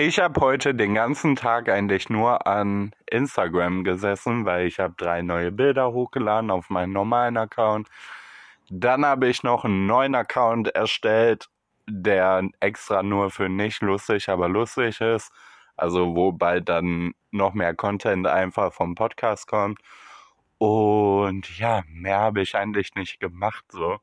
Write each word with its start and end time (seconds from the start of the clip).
Ich 0.00 0.20
habe 0.20 0.40
heute 0.40 0.76
den 0.76 0.94
ganzen 0.94 1.34
Tag 1.34 1.68
eigentlich 1.68 2.08
nur 2.08 2.46
an 2.46 2.92
Instagram 3.10 3.82
gesessen, 3.82 4.44
weil 4.44 4.68
ich 4.68 4.78
habe 4.78 4.94
drei 4.96 5.22
neue 5.22 5.50
Bilder 5.50 5.90
hochgeladen 5.90 6.52
auf 6.52 6.70
meinen 6.70 6.92
normalen 6.92 7.36
Account. 7.36 7.88
Dann 8.70 9.04
habe 9.04 9.26
ich 9.26 9.42
noch 9.42 9.64
einen 9.64 9.86
neuen 9.86 10.14
Account 10.14 10.68
erstellt, 10.68 11.48
der 11.88 12.48
extra 12.60 13.02
nur 13.02 13.32
für 13.32 13.48
nicht 13.48 13.82
lustig, 13.82 14.28
aber 14.28 14.48
lustig 14.48 15.00
ist. 15.00 15.32
Also 15.76 16.14
wo 16.14 16.30
bald 16.30 16.68
dann 16.68 17.12
noch 17.32 17.52
mehr 17.54 17.74
Content 17.74 18.28
einfach 18.28 18.72
vom 18.72 18.94
Podcast 18.94 19.48
kommt. 19.48 19.80
Und 20.58 21.58
ja, 21.58 21.82
mehr 21.88 22.20
habe 22.20 22.42
ich 22.42 22.54
eigentlich 22.54 22.94
nicht 22.94 23.18
gemacht 23.18 23.64
so. 23.72 23.98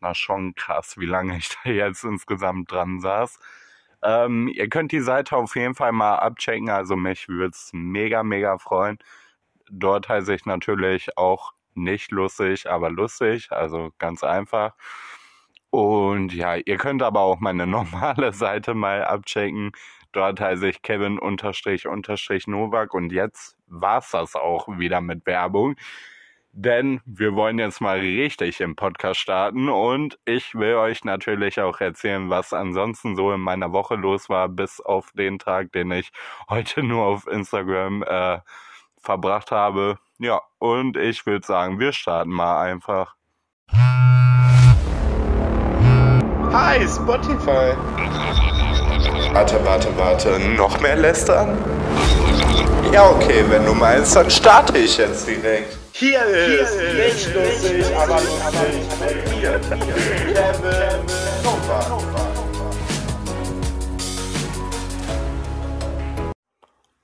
War 0.00 0.14
schon 0.14 0.54
krass, 0.54 0.98
wie 0.98 1.06
lange 1.06 1.38
ich 1.38 1.48
da 1.64 1.70
jetzt 1.70 2.04
insgesamt 2.04 2.70
dran 2.70 3.00
saß. 3.00 3.38
Ähm, 4.04 4.48
ihr 4.48 4.68
könnt 4.68 4.92
die 4.92 5.00
Seite 5.00 5.36
auf 5.36 5.56
jeden 5.56 5.74
Fall 5.74 5.92
mal 5.92 6.16
abchecken. 6.16 6.70
Also 6.70 6.96
mich 6.96 7.28
würde 7.28 7.52
es 7.54 7.70
mega, 7.72 8.22
mega 8.22 8.58
freuen. 8.58 8.98
Dort 9.70 10.08
heiße 10.08 10.34
ich 10.34 10.46
natürlich 10.46 11.16
auch 11.18 11.52
nicht 11.74 12.12
lustig, 12.12 12.70
aber 12.70 12.90
lustig. 12.90 13.50
Also 13.50 13.92
ganz 13.98 14.22
einfach. 14.22 14.74
Und 15.70 16.34
ja, 16.34 16.56
ihr 16.56 16.76
könnt 16.76 17.02
aber 17.02 17.20
auch 17.20 17.40
meine 17.40 17.66
normale 17.68 18.32
Seite 18.32 18.74
mal 18.74 19.04
abchecken. 19.04 19.72
Dort 20.12 20.40
heiße 20.40 20.68
ich 20.68 20.82
Kevin 20.82 21.18
unterstrich 21.18 21.86
unterstrich 21.88 22.46
Novak. 22.46 22.94
Und 22.94 23.10
jetzt 23.12 23.56
war's 23.66 24.10
das 24.10 24.36
auch 24.36 24.68
wieder 24.78 25.00
mit 25.00 25.26
Werbung 25.26 25.76
denn 26.56 27.00
wir 27.04 27.34
wollen 27.34 27.58
jetzt 27.58 27.80
mal 27.80 27.98
richtig 27.98 28.60
im 28.60 28.76
Podcast 28.76 29.18
starten 29.18 29.68
und 29.68 30.18
ich 30.24 30.54
will 30.54 30.74
euch 30.74 31.04
natürlich 31.04 31.60
auch 31.60 31.80
erzählen, 31.80 32.30
was 32.30 32.52
ansonsten 32.52 33.16
so 33.16 33.32
in 33.32 33.40
meiner 33.40 33.72
Woche 33.72 33.96
los 33.96 34.28
war, 34.28 34.48
bis 34.48 34.80
auf 34.80 35.10
den 35.12 35.38
Tag, 35.40 35.72
den 35.72 35.90
ich 35.90 36.12
heute 36.48 36.82
nur 36.84 37.04
auf 37.04 37.26
Instagram 37.26 38.04
äh, 38.04 38.38
verbracht 38.98 39.50
habe. 39.50 39.98
Ja, 40.18 40.40
und 40.58 40.96
ich 40.96 41.26
würde 41.26 41.44
sagen, 41.44 41.80
wir 41.80 41.92
starten 41.92 42.30
mal 42.30 42.62
einfach. 42.62 43.16
Hi, 46.52 46.86
Spotify. 46.86 47.74
Warte, 49.32 49.64
warte, 49.64 49.98
warte. 49.98 50.38
Noch 50.56 50.80
mehr 50.80 50.94
lästern? 50.94 51.58
Ja, 52.92 53.10
okay, 53.10 53.44
wenn 53.48 53.64
du 53.64 53.74
meinst, 53.74 54.14
dann 54.14 54.30
starte 54.30 54.78
ich 54.78 54.96
jetzt 54.98 55.26
direkt. 55.26 55.83
Hier 55.96 56.24
ist, 56.24 56.74
Hier 56.74 56.96
ist 56.98 57.24
nicht 57.24 57.34
lustig, 57.36 57.96
aber 57.96 58.20
lustig 58.20 58.82
mit 58.98 59.30
mir, 59.30 59.60
Kevin 59.60 61.06
Nova. 61.44 62.00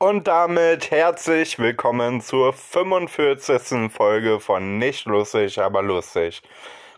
Und 0.00 0.26
damit 0.26 0.90
herzlich 0.90 1.60
willkommen 1.60 2.20
zur 2.20 2.52
45. 2.52 3.92
Folge 3.92 4.40
von 4.40 4.78
Nicht 4.78 5.06
lustig, 5.06 5.60
aber 5.60 5.82
lustig. 5.82 6.42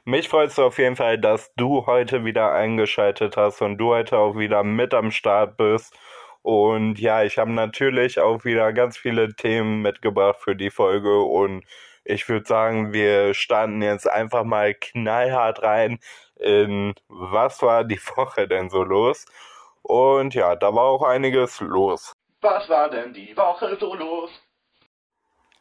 Mich 0.07 0.31
freut 0.31 0.49
es 0.49 0.59
auf 0.59 0.79
jeden 0.79 0.97
Fall, 0.97 1.19
dass 1.19 1.53
du 1.57 1.85
heute 1.85 2.25
wieder 2.25 2.53
eingeschaltet 2.53 3.37
hast 3.37 3.61
und 3.61 3.77
du 3.77 3.91
heute 3.91 4.17
auch 4.17 4.39
wieder 4.39 4.65
mit 4.65 4.95
am 4.95 5.11
Start 5.11 5.59
bist. 5.59 5.95
Und 6.43 6.99
ja, 6.99 7.23
ich 7.23 7.39
habe 7.39 7.53
natürlich 7.53 8.19
auch 8.19 8.45
wieder 8.45 8.73
ganz 8.73 8.99
viele 8.99 9.35
Themen 9.35 9.81
mitgebracht 9.83 10.41
für 10.41 10.57
die 10.57 10.71
Folge 10.71 11.21
und 11.21 11.65
ich 12.05 12.29
würde 12.29 12.47
sagen, 12.47 12.93
wir 12.93 13.33
starten 13.33 13.81
jetzt 13.81 14.11
einfach 14.11 14.43
mal 14.43 14.75
knallhart 14.75 15.63
rein 15.63 16.01
in 16.43 16.95
was 17.09 17.63
war 17.63 17.85
die 17.85 18.01
Woche 18.17 18.49
denn 18.49 18.69
so 18.71 18.83
los? 18.83 19.25
Und 19.83 20.35
ja, 20.35 20.57
da 20.57 20.75
war 20.75 20.85
auch 20.85 21.03
einiges 21.03 21.61
los. 21.61 22.13
Was 22.41 22.69
war 22.69 22.91
denn 22.91 23.13
die 23.13 23.37
Woche 23.37 23.77
so 23.79 23.95
los? 23.95 24.31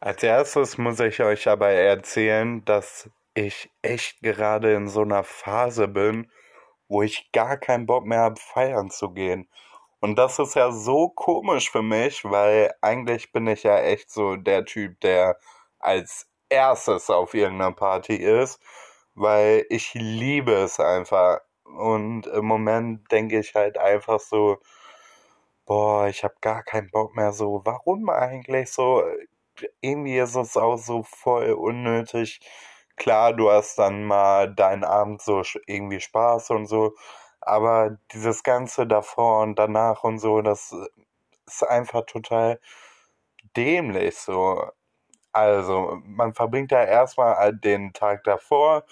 Als 0.00 0.22
erstes 0.22 0.78
muss 0.78 0.98
ich 0.98 1.22
euch 1.22 1.48
aber 1.48 1.68
erzählen, 1.68 2.64
dass 2.64 3.08
ich 3.34 3.70
echt 3.82 4.20
gerade 4.20 4.74
in 4.74 4.88
so 4.88 5.02
einer 5.02 5.22
Phase 5.22 5.86
bin, 5.86 6.30
wo 6.88 7.02
ich 7.02 7.30
gar 7.32 7.56
keinen 7.56 7.86
Bock 7.86 8.04
mehr 8.04 8.18
habe, 8.18 8.40
feiern 8.40 8.90
zu 8.90 9.10
gehen. 9.10 9.48
Und 10.02 10.16
das 10.16 10.38
ist 10.38 10.54
ja 10.56 10.72
so 10.72 11.08
komisch 11.10 11.70
für 11.70 11.82
mich, 11.82 12.24
weil 12.24 12.74
eigentlich 12.82 13.32
bin 13.32 13.46
ich 13.46 13.62
ja 13.62 13.78
echt 13.78 14.10
so 14.10 14.36
der 14.36 14.64
Typ, 14.64 15.00
der 15.00 15.38
als 15.78 16.28
erstes 16.50 17.08
auf 17.10 17.34
irgendeiner 17.34 17.72
Party 17.72 18.16
ist, 18.16 18.60
weil 19.14 19.64
ich 19.70 19.94
liebe 19.94 20.52
es 20.54 20.80
einfach. 20.80 21.40
Und 21.64 22.26
im 22.26 22.44
Moment 22.46 23.10
denke 23.12 23.38
ich 23.38 23.54
halt 23.54 23.78
einfach 23.78 24.20
so, 24.20 24.58
boah, 25.66 26.06
ich 26.08 26.24
habe 26.24 26.34
gar 26.40 26.62
keinen 26.62 26.90
Bock 26.90 27.14
mehr 27.16 27.32
so. 27.32 27.62
Warum 27.64 28.08
eigentlich 28.10 28.70
so? 28.72 29.02
Irgendwie 29.80 30.18
ist 30.18 30.34
es 30.36 30.56
auch 30.56 30.76
so 30.78 31.02
voll 31.04 31.52
unnötig. 31.52 32.40
Klar, 32.96 33.32
du 33.34 33.50
hast 33.50 33.78
dann 33.78 34.04
mal 34.04 34.52
deinen 34.54 34.84
Abend 34.84 35.22
so 35.22 35.42
irgendwie 35.66 36.00
Spaß 36.00 36.50
und 36.50 36.66
so, 36.66 36.94
aber 37.42 37.98
dieses 38.12 38.42
Ganze 38.42 38.86
davor 38.86 39.42
und 39.42 39.56
danach 39.58 40.04
und 40.04 40.18
so, 40.18 40.42
das 40.42 40.74
ist 41.46 41.62
einfach 41.64 42.06
total 42.06 42.60
dämlich 43.56 44.16
so. 44.18 44.70
Also, 45.32 46.00
man 46.04 46.34
verbringt 46.34 46.72
ja 46.72 46.84
erstmal 46.84 47.54
den 47.54 47.92
Tag 47.94 48.24
davor, 48.24 48.84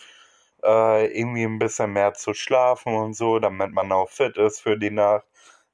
äh, 0.64 1.06
irgendwie 1.18 1.44
ein 1.44 1.58
bisschen 1.58 1.92
mehr 1.92 2.14
zu 2.14 2.34
schlafen 2.34 2.94
und 2.96 3.14
so, 3.14 3.38
damit 3.40 3.72
man 3.72 3.92
auch 3.92 4.10
fit 4.10 4.36
ist 4.38 4.60
für 4.62 4.78
die 4.78 4.90
Nacht. 4.90 5.26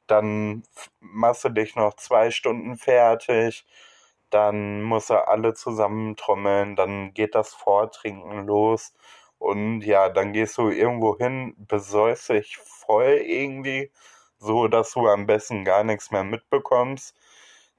Dann 0.08 0.64
machst 1.00 1.44
du 1.44 1.50
dich 1.50 1.76
noch 1.76 1.94
zwei 1.96 2.30
Stunden 2.30 2.76
fertig. 2.78 3.66
Dann 4.30 4.82
musst 4.82 5.10
du 5.10 5.16
alle 5.28 5.54
zusammen 5.54 6.16
trommeln. 6.16 6.76
Dann 6.76 7.14
geht 7.14 7.34
das 7.34 7.54
Vortrinken 7.54 8.46
los. 8.46 8.92
Und 9.38 9.82
ja, 9.82 10.08
dann 10.08 10.32
gehst 10.32 10.58
du 10.58 10.70
irgendwo 10.70 11.16
hin, 11.18 11.54
besäufst 11.58 12.30
dich 12.30 12.56
voll 12.58 13.20
irgendwie, 13.24 13.92
so 14.38 14.68
dass 14.68 14.92
du 14.92 15.08
am 15.08 15.26
besten 15.26 15.64
gar 15.64 15.84
nichts 15.84 16.10
mehr 16.10 16.24
mitbekommst. 16.24 17.14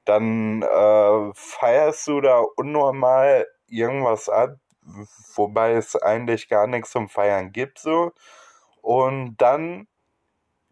Dann 0.06 0.62
äh, 0.62 1.32
feierst 1.36 2.08
du 2.08 2.22
da 2.22 2.40
unnormal 2.56 3.48
irgendwas 3.68 4.30
ab, 4.30 4.56
wobei 5.36 5.74
es 5.74 5.96
eigentlich 5.96 6.50
gar 6.50 6.68
nichts 6.68 6.92
zum 6.92 7.10
Feiern 7.10 7.52
gibt 7.52 7.80
so. 7.80 8.14
Und 8.82 9.38
dann 9.38 9.88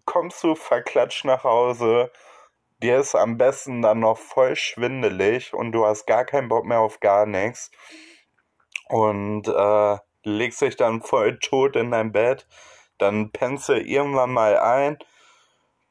kommst 0.05 0.43
du 0.43 0.55
verklatscht 0.55 1.25
nach 1.25 1.43
Hause, 1.43 2.11
dir 2.81 2.99
ist 2.99 3.15
am 3.15 3.37
besten 3.37 3.81
dann 3.81 3.99
noch 3.99 4.17
voll 4.17 4.55
schwindelig 4.55 5.53
und 5.53 5.71
du 5.71 5.85
hast 5.85 6.05
gar 6.05 6.25
keinen 6.25 6.49
Bock 6.49 6.65
mehr 6.65 6.79
auf 6.79 6.99
gar 6.99 7.25
nichts. 7.25 7.71
Und 8.87 9.47
äh, 9.47 9.97
legst 10.25 10.61
dich 10.61 10.75
dann 10.75 11.01
voll 11.01 11.39
tot 11.39 11.75
in 11.75 11.91
dein 11.91 12.11
Bett, 12.11 12.47
dann 12.97 13.31
pennst 13.31 13.69
du 13.69 13.73
irgendwann 13.79 14.31
mal 14.31 14.57
ein, 14.57 14.97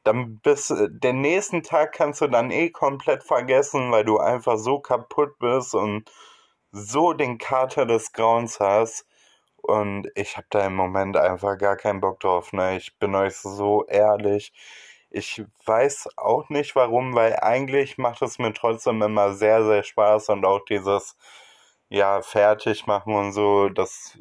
dann 0.03 0.39
bis 0.39 0.73
den 0.87 1.21
nächsten 1.21 1.63
Tag 1.63 1.93
kannst 1.93 2.21
du 2.21 2.27
dann 2.27 2.51
eh 2.51 2.69
komplett 2.69 3.23
vergessen, 3.23 3.91
weil 3.91 4.05
du 4.05 4.19
einfach 4.19 4.57
so 4.57 4.79
kaputt 4.79 5.39
bist 5.39 5.73
und 5.73 6.09
so 6.71 7.13
den 7.13 7.37
Kater 7.39 7.85
des 7.85 8.13
Grauens 8.13 8.59
hast. 8.59 9.07
Und 9.57 10.09
ich 10.15 10.37
habe 10.37 10.47
da 10.51 10.65
im 10.67 10.75
Moment 10.75 11.17
einfach 11.17 11.57
gar 11.57 11.75
keinen 11.77 12.01
Bock 12.01 12.19
drauf. 12.19 12.53
Ne? 12.53 12.77
Ich 12.77 12.97
bin 12.99 13.15
euch 13.15 13.35
so 13.37 13.85
ehrlich. 13.87 14.53
Ich 15.09 15.43
weiß 15.65 16.09
auch 16.17 16.49
nicht 16.49 16.75
warum, 16.75 17.15
weil 17.15 17.37
eigentlich 17.37 17.97
macht 17.97 18.21
es 18.21 18.37
mir 18.37 18.53
trotzdem 18.53 19.01
immer 19.01 19.33
sehr, 19.33 19.63
sehr 19.65 19.83
Spaß 19.83 20.29
und 20.29 20.45
auch 20.45 20.65
dieses, 20.65 21.15
ja, 21.89 22.21
fertig 22.21 22.87
machen 22.87 23.13
und 23.15 23.33
so, 23.33 23.69
das 23.69 24.17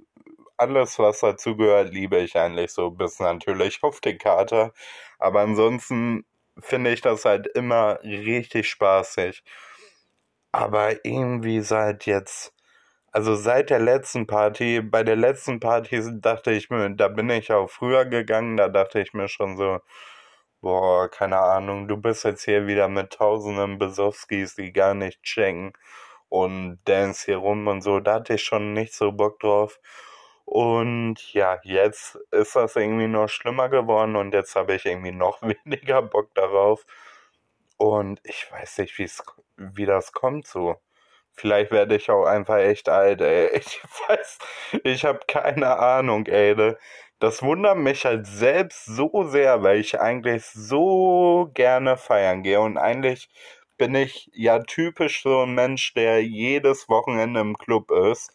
alles, 0.56 0.98
was 0.98 1.20
dazu 1.20 1.56
gehört, 1.56 1.92
liebe 1.92 2.18
ich 2.18 2.36
eigentlich 2.36 2.72
so 2.72 2.90
bis 2.90 3.20
natürlich 3.20 3.82
auf 3.82 4.00
den 4.00 4.18
Kater. 4.18 4.72
Aber 5.18 5.40
ansonsten 5.40 6.24
finde 6.58 6.92
ich 6.92 7.00
das 7.00 7.24
halt 7.24 7.46
immer 7.48 8.00
richtig 8.02 8.68
spaßig. 8.68 9.42
Aber 10.52 11.04
irgendwie 11.04 11.60
seit 11.60 12.06
jetzt, 12.06 12.54
also 13.12 13.34
seit 13.36 13.70
der 13.70 13.80
letzten 13.80 14.26
Party, 14.26 14.80
bei 14.82 15.02
der 15.02 15.16
letzten 15.16 15.60
Party 15.60 16.02
dachte 16.20 16.52
ich 16.52 16.70
mir, 16.70 16.90
da 16.90 17.08
bin 17.08 17.30
ich 17.30 17.52
auch 17.52 17.68
früher 17.70 18.04
gegangen, 18.06 18.56
da 18.56 18.68
dachte 18.68 19.00
ich 19.00 19.14
mir 19.14 19.28
schon 19.28 19.56
so, 19.56 19.80
boah, 20.62 21.10
keine 21.10 21.40
Ahnung, 21.40 21.88
du 21.88 21.96
bist 21.96 22.24
jetzt 22.24 22.44
hier 22.44 22.66
wieder 22.66 22.88
mit 22.88 23.12
tausenden 23.14 23.78
Besowskis, 23.78 24.54
die 24.56 24.72
gar 24.72 24.94
nicht 24.94 25.22
checken 25.22 25.72
und 26.34 26.80
dance 26.84 27.26
hier 27.26 27.36
rum 27.36 27.68
und 27.68 27.82
so, 27.82 28.00
da 28.00 28.14
hatte 28.14 28.34
ich 28.34 28.42
schon 28.42 28.72
nicht 28.72 28.92
so 28.92 29.12
Bock 29.12 29.38
drauf. 29.38 29.78
Und 30.44 31.16
ja, 31.32 31.60
jetzt 31.62 32.16
ist 32.32 32.56
das 32.56 32.74
irgendwie 32.76 33.06
noch 33.06 33.28
schlimmer 33.28 33.68
geworden 33.68 34.16
und 34.16 34.34
jetzt 34.34 34.56
habe 34.56 34.74
ich 34.74 34.84
irgendwie 34.84 35.12
noch 35.12 35.40
weniger 35.64 36.02
Bock 36.02 36.34
darauf. 36.34 36.84
Und 37.76 38.20
ich 38.24 38.50
weiß 38.50 38.78
nicht, 38.78 38.98
wie 39.56 39.86
das 39.86 40.12
kommt 40.12 40.46
so. 40.48 40.76
Vielleicht 41.32 41.70
werde 41.72 41.96
ich 41.96 42.10
auch 42.10 42.24
einfach 42.26 42.58
echt 42.58 42.88
alt, 42.88 43.20
ey. 43.20 43.50
Ich 43.58 43.80
weiß, 44.08 44.38
ich 44.84 45.04
habe 45.04 45.20
keine 45.28 45.78
Ahnung, 45.78 46.26
ey. 46.26 46.56
das 47.20 47.42
wundert 47.42 47.78
mich 47.78 48.04
halt 48.06 48.26
selbst 48.26 48.86
so 48.86 49.24
sehr, 49.24 49.62
weil 49.62 49.78
ich 49.80 50.00
eigentlich 50.00 50.44
so 50.46 51.50
gerne 51.54 51.96
feiern 51.96 52.42
gehe 52.42 52.60
und 52.60 52.76
eigentlich 52.78 53.28
bin 53.78 53.94
ich 53.94 54.30
ja 54.34 54.60
typisch 54.60 55.22
so 55.22 55.42
ein 55.42 55.54
Mensch, 55.54 55.94
der 55.94 56.22
jedes 56.24 56.88
Wochenende 56.88 57.40
im 57.40 57.56
Club 57.58 57.90
ist. 57.90 58.32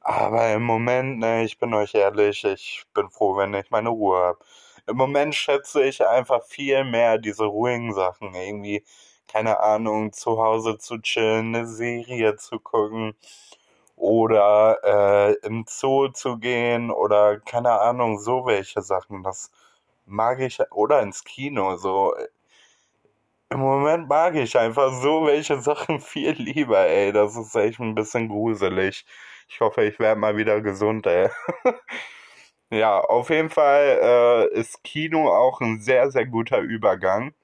Aber 0.00 0.52
im 0.52 0.62
Moment, 0.64 1.18
ne, 1.18 1.44
ich 1.44 1.58
bin 1.58 1.74
euch 1.74 1.94
ehrlich, 1.94 2.44
ich 2.44 2.84
bin 2.94 3.10
froh, 3.10 3.36
wenn 3.36 3.54
ich 3.54 3.70
meine 3.70 3.88
Ruhe 3.90 4.18
habe. 4.18 4.38
Im 4.86 4.96
Moment 4.96 5.34
schätze 5.34 5.82
ich 5.84 6.06
einfach 6.06 6.44
viel 6.44 6.84
mehr 6.84 7.18
diese 7.18 7.44
ruhigen 7.46 7.92
Sachen. 7.94 8.34
Irgendwie, 8.34 8.84
keine 9.28 9.60
Ahnung, 9.60 10.12
zu 10.12 10.38
Hause 10.42 10.78
zu 10.78 10.98
chillen, 11.00 11.54
eine 11.54 11.66
Serie 11.66 12.36
zu 12.36 12.60
gucken 12.60 13.14
oder 13.96 14.78
äh, 14.84 15.46
im 15.46 15.64
Zoo 15.68 16.08
zu 16.08 16.38
gehen 16.38 16.90
oder 16.90 17.40
keine 17.40 17.80
Ahnung, 17.80 18.18
so 18.18 18.46
welche 18.46 18.82
Sachen. 18.82 19.22
Das 19.22 19.50
mag 20.06 20.40
ich, 20.40 20.60
oder 20.72 21.02
ins 21.02 21.24
Kino, 21.24 21.76
so. 21.76 22.14
Im 23.50 23.60
Moment 23.60 24.08
mag 24.08 24.34
ich 24.34 24.56
einfach 24.58 24.92
so 24.92 25.26
welche 25.26 25.60
Sachen 25.60 26.00
viel 26.00 26.32
lieber, 26.32 26.86
ey. 26.86 27.12
Das 27.12 27.36
ist 27.36 27.54
echt 27.56 27.80
ein 27.80 27.94
bisschen 27.94 28.28
gruselig. 28.28 29.04
Ich 29.48 29.60
hoffe, 29.60 29.84
ich 29.84 29.98
werde 29.98 30.20
mal 30.20 30.36
wieder 30.36 30.60
gesund, 30.60 31.06
ey. 31.06 31.28
ja, 32.70 33.00
auf 33.00 33.30
jeden 33.30 33.50
Fall 33.50 34.48
äh, 34.52 34.58
ist 34.58 34.82
Kino 34.84 35.28
auch 35.30 35.60
ein 35.60 35.80
sehr, 35.80 36.10
sehr 36.10 36.26
guter 36.26 36.58
Übergang. 36.60 37.34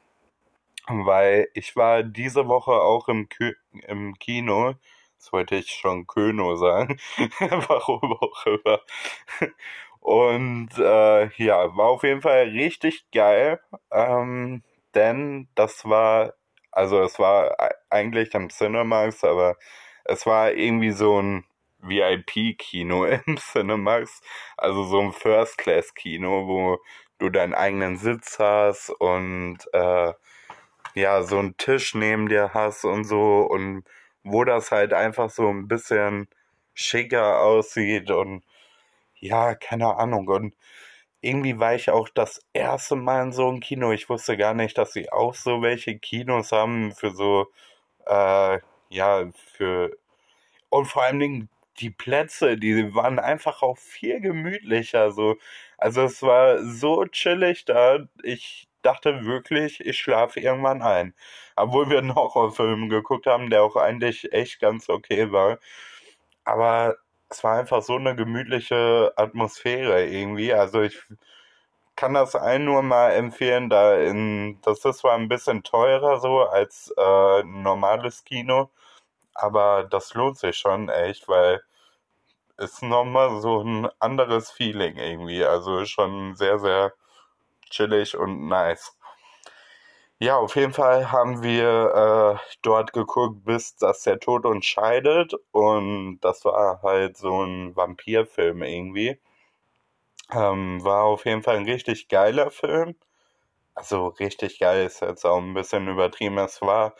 Weil 0.88 1.49
ich 1.54 1.76
war 1.76 2.02
diese 2.02 2.48
Woche 2.48 2.72
auch 2.72 3.08
im, 3.08 3.28
Kü 3.28 3.55
im 3.87 4.14
Kino 4.19 4.75
Jetzt 5.22 5.32
wollte 5.32 5.55
ich 5.55 5.70
schon 5.70 6.08
Köno 6.08 6.56
sagen. 6.56 6.98
Warum 7.69 8.12
auch 8.14 8.44
immer. 8.46 8.81
Und 10.00 10.70
äh, 10.78 11.28
ja, 11.40 11.76
war 11.76 11.90
auf 11.90 12.02
jeden 12.02 12.22
Fall 12.22 12.48
richtig 12.48 13.06
geil. 13.12 13.60
Ähm, 13.93 14.64
denn 14.94 15.49
das 15.55 15.85
war, 15.85 16.35
also 16.71 17.03
es 17.03 17.19
war 17.19 17.56
eigentlich 17.91 18.35
am 18.35 18.49
Cinemax, 18.50 19.25
aber 19.25 19.56
es 20.05 20.27
war 20.27 20.53
irgendwie 20.53 20.93
so 20.93 21.21
ein 21.21 21.44
VIP-Kino 21.81 23.05
im 23.27 23.37
Cinemax. 23.39 24.21
Also 24.56 24.85
so 24.85 25.00
ein 25.00 25.12
First-Class-Kino, 25.12 26.47
wo 26.47 26.79
du 27.19 27.31
deinen 27.31 27.55
eigenen 27.55 27.97
Sitz 27.97 28.39
hast 28.39 28.91
und 28.91 29.59
äh, 29.73 30.12
ja, 30.94 31.23
so 31.23 31.39
einen 31.39 31.56
Tisch 31.56 31.94
neben 31.94 32.29
dir 32.29 32.53
hast 32.55 32.85
und 32.85 33.05
so 33.05 33.43
und 33.43 33.85
wo 34.25 34.44
das 34.44 34.71
halt 34.71 34.93
einfach 34.93 35.31
so 35.31 35.49
ein 35.49 35.69
bisschen 35.69 36.29
schicker 36.75 37.41
aussieht 37.41 38.11
und 38.11 38.44
ja, 39.21 39.55
keine 39.55 39.97
Ahnung. 39.97 40.29
Und 40.29 40.55
irgendwie 41.22 41.58
war 41.58 41.74
ich 41.74 41.90
auch 41.90 42.08
das 42.10 42.40
erste 42.52 42.96
Mal 42.96 43.24
in 43.24 43.32
so 43.32 43.48
einem 43.48 43.60
Kino. 43.60 43.92
Ich 43.92 44.08
wusste 44.10 44.36
gar 44.36 44.54
nicht, 44.54 44.76
dass 44.78 44.92
sie 44.92 45.10
auch 45.12 45.34
so 45.34 45.62
welche 45.62 45.98
Kinos 45.98 46.52
haben 46.52 46.92
für 46.92 47.10
so, 47.12 47.48
äh, 48.06 48.58
ja, 48.90 49.30
für. 49.54 49.96
Und 50.70 50.86
vor 50.86 51.04
allen 51.04 51.20
Dingen 51.20 51.48
die 51.80 51.90
Plätze, 51.90 52.58
die 52.58 52.94
waren 52.94 53.19
einfach 53.19 53.62
auch 53.62 53.78
viel 53.78 54.20
gemütlicher. 54.20 55.12
So. 55.12 55.36
Also 55.78 56.02
es 56.02 56.22
war 56.22 56.58
so 56.64 57.04
chillig 57.06 57.64
da. 57.66 58.00
Ich 58.24 58.69
dachte 58.82 59.24
wirklich, 59.26 59.80
ich 59.80 59.98
schlafe 59.98 60.40
irgendwann 60.40 60.82
ein. 60.82 61.14
Obwohl 61.56 61.90
wir 61.90 61.98
einen 61.98 62.14
Horrorfilm 62.14 62.88
geguckt 62.88 63.26
haben, 63.26 63.50
der 63.50 63.62
auch 63.64 63.76
eigentlich 63.76 64.32
echt 64.32 64.60
ganz 64.60 64.88
okay 64.88 65.32
war. 65.32 65.58
Aber 66.44 66.96
es 67.32 67.43
war 67.44 67.58
einfach 67.58 67.82
so 67.82 67.96
eine 67.96 68.14
gemütliche 68.14 69.12
Atmosphäre 69.17 70.06
irgendwie. 70.06 70.52
Also 70.55 70.82
ich 70.82 71.02
kann 71.96 72.14
das 72.14 72.37
allen 72.37 72.64
nur 72.67 72.82
mal 72.82 73.11
empfehlen, 73.12 73.70
da 73.70 73.96
in, 73.99 74.61
das 74.62 74.84
ist 74.84 74.99
zwar 74.99 75.14
ein 75.14 75.29
bisschen 75.29 75.62
teurer 75.62 76.20
so 76.20 76.43
als 76.43 76.93
äh, 76.96 77.40
ein 77.43 77.62
normales 77.62 78.25
Kino, 78.25 78.70
aber 79.34 79.84
das 79.84 80.14
lohnt 80.14 80.38
sich 80.38 80.58
schon 80.58 80.88
echt, 80.90 81.29
weil 81.29 81.62
es 82.58 82.82
nochmal 82.82 83.40
so 83.40 83.62
ein 83.62 83.88
anderes 84.00 84.50
Feeling 84.50 84.96
irgendwie. 84.96 85.44
Also 85.44 85.84
schon 85.87 86.37
sehr, 86.37 86.58
sehr 86.58 86.94
chillig 87.70 88.17
und 88.17 88.49
nice. 88.49 88.96
Ja, 90.22 90.36
auf 90.38 90.54
jeden 90.56 90.72
Fall 90.72 91.10
haben 91.12 91.42
wir 91.42 92.38
äh, 92.40 92.54
dort 92.62 92.92
geguckt, 92.94 93.44
bis 93.44 93.74
dass 93.76 94.02
der 94.04 94.19
Tod 94.20 94.46
uns 94.46 94.64
scheidet. 94.64 95.34
Und 95.50 96.20
das 96.20 96.44
war 96.46 96.80
halt 96.82 97.16
so 97.19 97.42
ein 97.44 97.74
Vampirfilm 97.76 98.62
irgendwie. 98.62 99.19
Ähm, 100.32 100.82
war 100.84 101.04
auf 101.04 101.24
jeden 101.26 101.42
Fall 101.42 101.56
ein 101.56 101.64
richtig 101.64 102.08
geiler 102.08 102.50
Film. 102.50 102.94
Also 103.74 104.08
richtig 104.08 104.58
geil 104.60 104.86
ist 104.86 105.02
jetzt 105.02 105.24
auch 105.26 105.38
ein 105.38 105.54
bisschen 105.54 105.88
übertrieben. 105.88 106.38
Es 106.38 106.62
war 106.62 106.94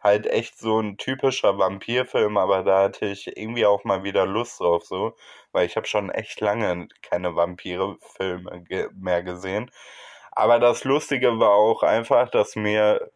halt 0.00 0.26
echt 0.26 0.58
so 0.58 0.80
ein 0.80 0.98
typischer 0.98 1.58
Vampirfilm, 1.58 2.36
aber 2.38 2.64
da 2.64 2.84
hatte 2.84 3.06
ich 3.06 3.36
irgendwie 3.36 3.66
auch 3.66 3.84
mal 3.84 4.04
wieder 4.04 4.26
Lust 4.26 4.60
drauf, 4.60 4.84
so. 4.84 5.16
Weil 5.52 5.66
ich 5.66 5.76
habe 5.76 5.86
schon 5.88 6.10
echt 6.10 6.40
lange 6.40 6.88
keine 7.02 7.36
Vampire-Filme 7.36 8.62
ge 8.64 8.88
mehr 8.94 9.22
gesehen. 9.24 9.70
Aber 10.36 10.60
das 10.60 10.84
Lustige 10.84 11.38
war 11.40 11.50
auch 11.52 11.82
einfach, 11.82 12.30
dass 12.30 12.56
mir 12.56 13.10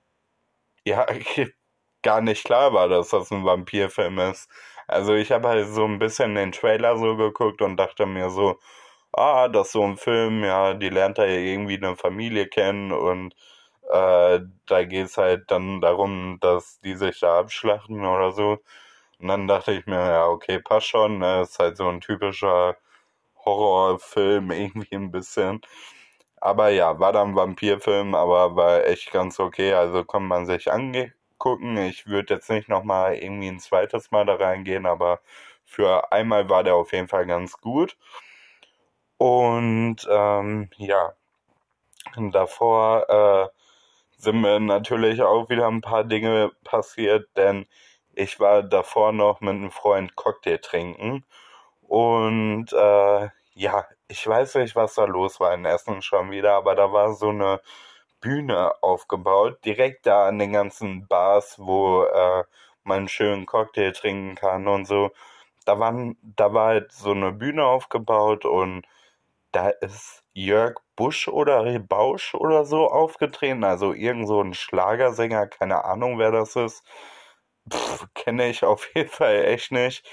ja 0.85 1.07
gar 2.03 2.21
nicht 2.23 2.45
klar 2.45 2.73
war, 2.75 2.89
dass 2.89 3.11
das 3.11 3.31
ein 3.31 3.45
Vampirfilm 3.45 4.19
ist. 4.21 4.49
Also 4.89 5.15
ich 5.15 5.33
habe 5.33 5.49
halt 5.49 5.69
so 5.69 5.85
ein 5.87 5.99
bisschen 5.99 6.35
den 6.35 6.53
Trailer 6.53 6.97
so 6.99 7.17
geguckt 7.17 7.63
und 7.63 7.77
dachte 7.79 8.07
mir 8.07 8.31
so, 8.31 8.59
ah, 9.13 9.49
das 9.49 9.69
ist 9.69 9.73
so 9.75 9.85
ein 9.85 9.97
Film, 9.99 10.45
ja, 10.45 10.75
die 10.75 10.91
lernt 10.91 11.19
da 11.19 11.27
irgendwie 11.27 11.77
eine 11.77 11.97
Familie 11.97 12.49
kennen 12.49 12.93
und 12.93 13.35
äh, 13.91 14.41
da 14.67 14.85
geht's 14.85 15.17
halt 15.19 15.51
dann 15.51 15.81
darum, 15.81 16.39
dass 16.41 16.81
die 16.81 16.95
sich 16.97 17.21
da 17.21 17.41
abschlachten 17.41 18.05
oder 18.07 18.33
so. 18.33 18.59
Und 19.21 19.29
dann 19.29 19.49
dachte 19.49 19.73
ich 19.73 19.87
mir, 19.87 19.97
ja, 19.97 20.27
okay, 20.29 20.61
passt 20.61 20.89
schon, 20.89 21.19
ne? 21.19 21.43
ist 21.43 21.59
halt 21.59 21.77
so 21.77 21.89
ein 21.89 22.01
typischer 22.01 22.77
Horrorfilm 23.45 24.51
irgendwie 24.53 24.95
ein 24.97 25.11
bisschen. 25.13 25.63
Aber 26.41 26.71
ja, 26.71 26.99
war 26.99 27.13
dann 27.13 27.35
Vampirfilm, 27.37 28.15
aber 28.15 28.57
war 28.57 28.85
echt 28.87 29.11
ganz 29.13 29.39
okay. 29.41 29.75
Also 29.75 30.05
kann 30.05 30.27
man 30.27 30.47
sich 30.47 30.71
angucken. 30.73 31.77
Ich 31.79 32.07
würde 32.07 32.35
jetzt 32.35 32.51
nicht 32.51 32.69
nochmal 32.69 33.17
irgendwie 33.17 33.49
ein 33.49 33.61
zweites 33.61 34.11
Mal 34.11 34.27
da 34.27 34.35
reingehen, 34.37 34.87
aber 34.87 35.21
für 35.65 36.13
einmal 36.13 36.49
war 36.49 36.65
der 36.65 36.75
auf 36.77 36.93
jeden 36.93 37.09
Fall 37.09 37.27
ganz 37.27 37.59
gut. 37.61 37.97
Und 39.19 39.99
ähm, 40.11 40.71
ja, 40.79 41.13
davor 42.33 43.09
äh, 43.09 43.49
sind 44.19 44.41
mir 44.41 44.61
natürlich 44.61 45.23
auch 45.23 45.49
wieder 45.51 45.67
ein 45.69 45.81
paar 45.81 46.05
Dinge 46.05 46.53
passiert, 46.65 47.29
denn 47.37 47.67
ich 48.15 48.41
war 48.41 48.63
davor 48.63 49.13
noch 49.13 49.41
mit 49.41 49.55
einem 49.55 49.71
Freund 49.71 50.17
Cocktail 50.17 50.59
trinken. 50.59 51.25
Und 51.83 52.73
äh, 52.73 53.29
ja, 53.55 53.87
ich 54.11 54.27
weiß 54.27 54.57
nicht, 54.57 54.77
was 54.77 54.95
da 54.95 55.05
los 55.05 55.41
war 55.41 55.55
in 55.55 55.65
Essen 55.65 56.03
schon 56.03 56.31
wieder, 56.31 56.55
aber 56.55 56.75
da 56.75 56.93
war 56.93 57.15
so 57.15 57.29
eine 57.31 57.61
Bühne 58.21 58.73
aufgebaut, 58.83 59.65
direkt 59.65 60.07
da 60.07 60.29
an 60.29 60.39
den 60.39 60.53
ganzen 60.53 61.07
Bars, 61.09 61.59
wo 61.59 62.05
äh, 62.05 62.45
man 62.85 62.99
einen 62.99 63.09
schönen 63.09 63.47
Cocktail 63.47 63.93
trinken 63.93 64.35
kann 64.37 64.69
und 64.69 64.87
so. 64.87 65.11
Da, 65.65 65.79
waren, 65.81 66.19
da 66.23 66.53
war 66.55 66.69
halt 66.69 66.93
so 66.93 67.13
eine 67.13 67.33
Bühne 67.33 67.65
aufgebaut 67.67 68.45
und 68.45 68.85
da 69.53 69.71
ist 69.71 70.25
Jörg 70.35 70.77
Busch 70.97 71.29
oder 71.29 71.79
Bausch 71.81 72.35
oder 72.35 72.65
so 72.65 72.89
aufgetreten, 72.91 73.65
also 73.65 73.93
irgend 73.95 74.29
so 74.29 74.43
ein 74.43 74.55
Schlagersänger, 74.55 75.49
keine 75.49 75.85
Ahnung, 75.85 76.19
wer 76.19 76.33
das 76.33 76.57
ist. 76.57 76.85
Kenne 78.15 78.49
ich 78.51 78.65
auf 78.65 78.89
jeden 78.95 79.11
Fall 79.11 79.45
echt 79.47 79.73
nicht. 79.73 80.09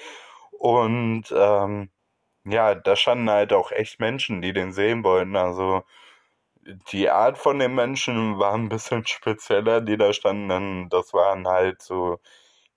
Und 0.52 1.26
ähm, 1.36 1.92
ja, 2.50 2.76
da 2.76 2.96
standen 2.96 3.30
halt 3.30 3.54
auch 3.54 3.72
echt 3.72 4.00
Menschen, 4.00 4.42
die 4.42 4.54
den 4.54 4.72
sehen 4.72 5.04
wollten. 5.04 5.36
Also 5.36 5.84
die 6.92 7.10
Art 7.10 7.38
von 7.38 7.60
den 7.60 7.76
Menschen 7.76 8.40
war 8.40 8.54
ein 8.54 8.70
bisschen 8.70 9.06
spezieller, 9.08 9.82
die 9.82 9.98
da 9.98 10.14
standen. 10.14 10.90
Das 10.90 11.14
waren 11.14 11.48
halt 11.48 11.82
so, 11.82 12.20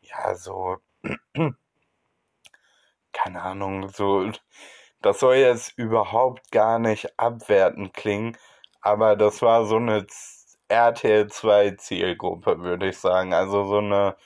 ja, 0.03 0.35
so, 0.35 0.79
keine 3.13 3.43
Ahnung, 3.43 3.89
so, 3.89 4.31
das 5.03 5.21
soll 5.21 5.37
jetzt 5.37 5.79
überhaupt 5.79 6.51
gar 6.53 6.79
nicht 6.79 7.19
abwertend 7.19 7.95
klingen, 7.95 8.37
aber 8.81 9.17
das 9.17 9.43
war 9.43 9.67
so 9.67 9.77
eine 9.77 10.07
RTL 10.69 11.29
2 11.29 11.73
Zielgruppe, 11.73 12.61
würde 12.61 12.89
ich 12.91 12.99
sagen. 12.99 13.35
Also 13.35 13.65
so 13.67 13.79
eine 13.79 14.17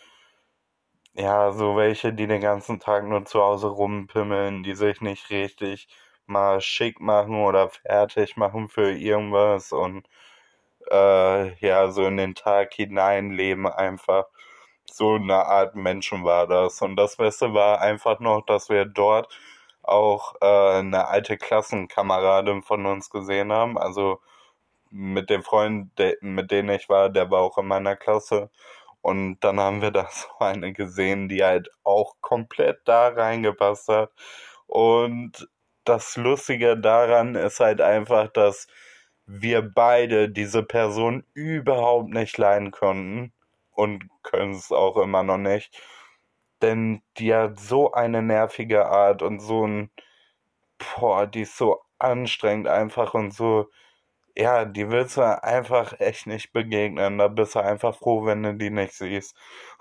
ja, 1.15 1.53
so 1.53 1.77
welche, 1.77 2.13
die 2.13 2.27
den 2.27 2.41
ganzen 2.41 2.81
Tag 2.81 3.05
nur 3.07 3.25
zu 3.25 3.41
Hause 3.43 3.69
rumpimmeln, 3.69 4.63
die 4.63 4.75
sich 4.75 5.01
nicht 5.01 5.31
richtig 5.31 5.89
mal 6.27 6.61
schick 6.61 7.01
machen 7.01 7.45
oder 7.45 7.69
fertig 7.71 8.37
machen 8.37 8.69
für 8.69 8.91
irgendwas 8.93 9.73
und 9.73 10.09
äh, 10.91 11.55
ja, 11.67 11.91
so 11.91 12.07
in 12.07 12.17
den 12.19 12.35
Tag 12.35 12.75
hineinleben 12.75 13.67
einfach. 13.69 14.27
So 14.91 15.15
eine 15.17 15.47
Art 15.47 15.75
Menschen 15.77 16.25
war 16.25 16.47
das. 16.47 16.83
Und 16.83 16.97
das 16.97 17.17
Beste 17.17 17.55
war 17.55 17.81
einfach 17.81 18.21
noch, 18.21 18.43
dass 18.47 18.69
wir 18.71 18.85
dort 18.87 19.29
auch 19.83 20.37
äh, 20.43 20.79
eine 20.81 21.09
alte 21.09 21.37
Klassenkameradin 21.39 22.63
von 22.63 22.87
uns 22.87 23.11
gesehen 23.11 23.53
haben. 23.53 23.79
Also 23.79 24.21
mit 24.91 25.31
dem 25.31 25.43
Freund, 25.43 25.91
der, 25.99 26.17
mit 26.21 26.51
dem 26.51 26.71
ich 26.71 26.89
war, 26.89 27.11
der 27.11 27.31
war 27.31 27.41
auch 27.43 27.59
in 27.59 27.67
meiner 27.67 27.97
Klasse. 27.97 28.51
Und 29.05 29.41
dann 29.41 29.61
haben 29.61 29.83
wir 29.83 29.91
da 29.91 30.09
so 30.11 30.29
eine 30.41 30.73
gesehen, 30.73 31.29
die 31.29 31.45
halt 31.45 31.69
auch 31.85 32.17
komplett 32.23 32.81
da 32.87 33.09
reingepasst 33.09 33.89
hat. 33.89 34.11
Und 34.67 35.47
das 35.85 36.17
Lustige 36.17 36.79
daran 36.79 37.35
ist 37.35 37.61
halt 37.61 37.83
einfach, 37.83 38.29
dass 38.29 38.67
wir 39.27 39.61
beide 39.63 40.31
diese 40.31 40.63
Person 40.63 41.25
überhaupt 41.35 42.11
nicht 42.11 42.39
leiden 42.39 42.71
konnten 42.71 43.35
und 43.73 44.09
können 44.23 44.53
es 44.55 44.73
auch 44.73 44.97
immer 44.97 45.23
noch 45.23 45.39
nicht. 45.39 45.79
Denn 46.63 47.03
die 47.19 47.35
hat 47.35 47.61
so 47.61 47.93
eine 47.93 48.23
nervige 48.23 48.87
Art 48.87 49.21
und 49.23 49.41
so 49.41 49.67
ein, 49.67 49.91
boah, 50.79 51.27
die 51.27 51.43
ist 51.43 51.59
so 51.59 51.83
anstrengend 51.99 52.69
einfach 52.69 53.13
und 53.15 53.35
so, 53.35 53.69
ja, 54.37 54.65
die 54.65 54.91
willst 54.91 55.17
du 55.17 55.23
einfach 55.45 55.99
echt 56.01 56.27
nicht 56.27 56.53
begegnen. 56.53 57.19
Da 57.19 57.29
bist 57.29 57.55
du 57.55 57.61
einfach 57.61 57.97
froh, 57.97 58.25
wenn 58.27 58.43
du 58.43 58.55
die 58.55 58.71
nicht 58.71 58.93
siehst. 58.95 59.37